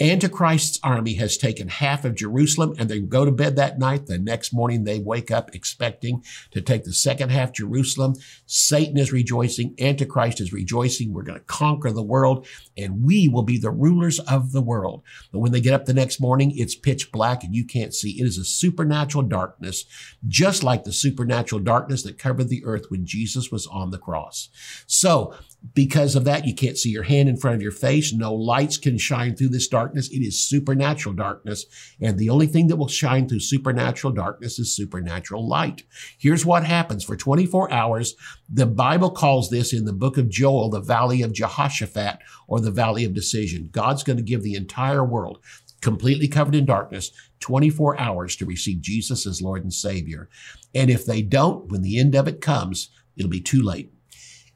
Antichrist's 0.00 0.80
army 0.82 1.14
has 1.14 1.36
taken 1.36 1.68
half 1.68 2.04
of 2.04 2.16
Jerusalem 2.16 2.74
and 2.78 2.88
they 2.88 3.00
go 3.00 3.24
to 3.24 3.30
bed 3.30 3.54
that 3.56 3.78
night. 3.78 4.06
The 4.06 4.18
next 4.18 4.52
morning 4.52 4.82
they 4.82 4.98
wake 4.98 5.30
up 5.30 5.54
expecting 5.54 6.24
to 6.50 6.60
take 6.60 6.84
the 6.84 6.92
second 6.92 7.30
half 7.30 7.52
Jerusalem. 7.52 8.14
Satan 8.44 8.98
is 8.98 9.12
rejoicing. 9.12 9.74
Antichrist 9.78 10.40
is 10.40 10.52
rejoicing. 10.52 11.12
We're 11.12 11.22
going 11.22 11.38
to 11.38 11.44
conquer 11.44 11.92
the 11.92 12.02
world 12.02 12.46
and 12.76 13.04
we 13.04 13.28
will 13.28 13.44
be 13.44 13.58
the 13.58 13.70
rulers 13.70 14.18
of 14.18 14.50
the 14.50 14.62
world. 14.62 15.02
But 15.30 15.38
when 15.38 15.52
they 15.52 15.60
get 15.60 15.74
up 15.74 15.86
the 15.86 15.94
next 15.94 16.20
morning, 16.20 16.52
it's 16.56 16.74
pitch 16.74 17.12
black 17.12 17.44
and 17.44 17.54
you 17.54 17.64
can't 17.64 17.94
see. 17.94 18.20
It 18.20 18.24
is 18.24 18.36
a 18.36 18.44
supernatural 18.44 19.22
darkness, 19.22 19.84
just 20.26 20.64
like 20.64 20.82
the 20.82 20.92
supernatural 20.92 21.60
darkness 21.60 22.02
that 22.02 22.18
covered 22.18 22.48
the 22.48 22.64
earth 22.64 22.86
when 22.88 23.06
Jesus 23.06 23.52
was 23.52 23.66
on 23.68 23.90
the 23.92 23.98
cross. 23.98 24.48
So 24.86 25.34
because 25.72 26.14
of 26.14 26.24
that, 26.24 26.46
you 26.46 26.54
can't 26.54 26.76
see 26.76 26.90
your 26.90 27.04
hand 27.04 27.28
in 27.28 27.38
front 27.38 27.56
of 27.56 27.62
your 27.62 27.72
face. 27.72 28.12
No 28.12 28.34
lights 28.34 28.76
can 28.76 28.98
shine 28.98 29.34
through 29.34 29.48
this 29.48 29.66
darkness. 29.66 30.10
It 30.10 30.18
is 30.18 30.46
supernatural 30.46 31.14
darkness. 31.14 31.64
And 32.00 32.18
the 32.18 32.28
only 32.28 32.46
thing 32.46 32.66
that 32.66 32.76
will 32.76 32.88
shine 32.88 33.28
through 33.28 33.40
supernatural 33.40 34.12
darkness 34.12 34.58
is 34.58 34.76
supernatural 34.76 35.48
light. 35.48 35.84
Here's 36.18 36.44
what 36.44 36.64
happens 36.64 37.02
for 37.02 37.16
24 37.16 37.72
hours. 37.72 38.14
The 38.52 38.66
Bible 38.66 39.10
calls 39.10 39.48
this 39.48 39.72
in 39.72 39.86
the 39.86 39.92
book 39.94 40.18
of 40.18 40.28
Joel, 40.28 40.68
the 40.68 40.80
valley 40.80 41.22
of 41.22 41.32
Jehoshaphat 41.32 42.18
or 42.46 42.60
the 42.60 42.70
valley 42.70 43.04
of 43.04 43.14
decision. 43.14 43.70
God's 43.72 44.02
going 44.02 44.18
to 44.18 44.22
give 44.22 44.42
the 44.42 44.56
entire 44.56 45.04
world 45.04 45.38
completely 45.80 46.28
covered 46.28 46.54
in 46.54 46.66
darkness, 46.66 47.10
24 47.40 47.98
hours 48.00 48.36
to 48.36 48.46
receive 48.46 48.80
Jesus 48.80 49.26
as 49.26 49.40
Lord 49.40 49.62
and 49.62 49.72
Savior. 49.72 50.28
And 50.74 50.90
if 50.90 51.06
they 51.06 51.22
don't, 51.22 51.70
when 51.70 51.82
the 51.82 51.98
end 51.98 52.14
of 52.14 52.28
it 52.28 52.40
comes, 52.40 52.90
it'll 53.16 53.30
be 53.30 53.40
too 53.40 53.62
late. 53.62 53.93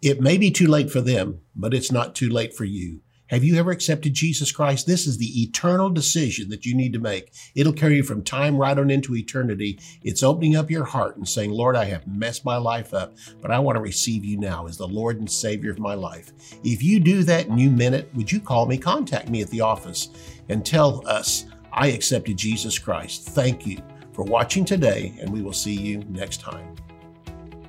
It 0.01 0.21
may 0.21 0.39
be 0.39 0.53
too 0.53 0.69
late 0.69 0.93
for 0.93 1.01
them, 1.01 1.41
but 1.57 1.75
it's 1.75 1.91
not 1.91 2.15
too 2.15 2.29
late 2.29 2.55
for 2.55 2.65
you. 2.65 3.01
Have 3.31 3.43
you 3.43 3.57
ever 3.57 3.73
accepted 3.73 4.15
Jesus 4.15 4.53
Christ? 4.53 4.87
This 4.87 5.09
is 5.09 5.19
the 5.19 5.43
eternal 5.43 5.91
decision 5.91 6.49
that 6.51 6.65
you 6.65 6.75
need 6.75 6.93
to 6.93 7.01
make. 7.01 7.35
It'll 7.57 7.73
carry 7.73 7.97
you 7.97 8.03
from 8.05 8.23
time 8.23 8.57
right 8.57 8.79
on 8.79 8.91
into 8.91 9.17
eternity. 9.17 9.81
It's 10.03 10.23
opening 10.23 10.55
up 10.55 10.71
your 10.71 10.85
heart 10.85 11.17
and 11.17 11.29
saying, 11.29 11.51
Lord, 11.51 11.75
I 11.75 11.85
have 11.87 12.07
messed 12.07 12.45
my 12.45 12.57
life 12.57 12.95
up, 12.95 13.17
but 13.43 13.51
I 13.51 13.59
want 13.59 13.75
to 13.75 13.83
receive 13.83 14.25
you 14.25 14.39
now 14.39 14.67
as 14.67 14.79
the 14.79 14.87
Lord 14.87 15.19
and 15.19 15.31
Savior 15.31 15.73
of 15.73 15.81
my 15.81 15.95
life. 15.95 16.33
If 16.63 16.81
you 16.83 17.01
do 17.01 17.25
that 17.25 17.49
and 17.49 17.61
you 17.61 17.69
meant 17.69 17.97
it, 17.97 18.09
would 18.15 18.31
you 18.31 18.41
call 18.41 18.67
me? 18.67 18.79
Contact 18.79 19.29
me 19.29 19.43
at 19.43 19.51
the 19.51 19.61
office 19.61 20.11
and 20.49 20.65
tell 20.65 21.07
us, 21.09 21.45
I 21.73 21.89
accepted 21.89 22.37
Jesus 22.37 22.79
Christ. 22.79 23.25
Thank 23.31 23.67
you 23.67 23.83
for 24.13 24.23
watching 24.23 24.65
today, 24.65 25.19
and 25.21 25.29
we 25.29 25.43
will 25.43 25.53
see 25.53 25.75
you 25.75 25.99
next 26.09 26.41
time. 26.41 26.77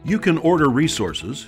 You 0.06 0.20
can 0.20 0.38
order 0.38 0.70
resources 0.70 1.48